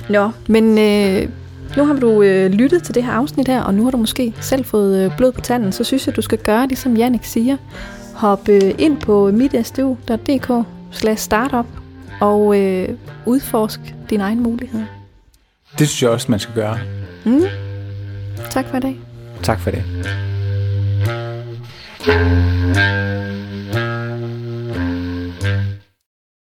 Nå, 0.09 0.31
men 0.47 0.63
øh, 0.63 1.29
nu 1.77 1.85
har 1.85 1.93
du 1.93 2.21
øh, 2.21 2.51
lyttet 2.51 2.83
til 2.83 2.95
det 2.95 3.03
her 3.03 3.11
afsnit 3.11 3.47
her, 3.47 3.61
og 3.61 3.73
nu 3.73 3.83
har 3.83 3.91
du 3.91 3.97
måske 3.97 4.33
selv 4.41 4.65
fået 4.65 5.05
øh, 5.05 5.17
blod 5.17 5.31
på 5.31 5.41
tanden, 5.41 5.71
så 5.71 5.83
synes 5.83 6.07
jeg, 6.07 6.15
du 6.15 6.21
skal 6.21 6.37
gøre 6.37 6.67
det, 6.67 6.77
som 6.77 6.97
Jannik 6.97 7.23
siger. 7.23 7.57
Hop 8.15 8.49
øh, 8.49 8.73
ind 8.77 8.97
på 8.97 9.31
mitstu.dk 9.31 10.67
slash 10.93 11.23
startup 11.23 11.65
og 12.21 12.59
øh, 12.59 12.89
udforsk 13.25 13.79
dine 14.09 14.23
egne 14.23 14.41
muligheder. 14.41 14.85
Det 15.79 15.89
synes 15.89 16.03
jeg 16.03 16.09
også, 16.09 16.31
man 16.31 16.39
skal 16.39 16.55
gøre. 16.55 16.79
Mm. 17.25 17.41
Tak 18.49 18.65
for 18.65 18.77
i 18.77 18.79
dag. 18.79 18.99
Tak 19.43 19.59
for 19.59 19.71
det. 19.71 19.83
thank 22.05 23.17
you 23.17 23.22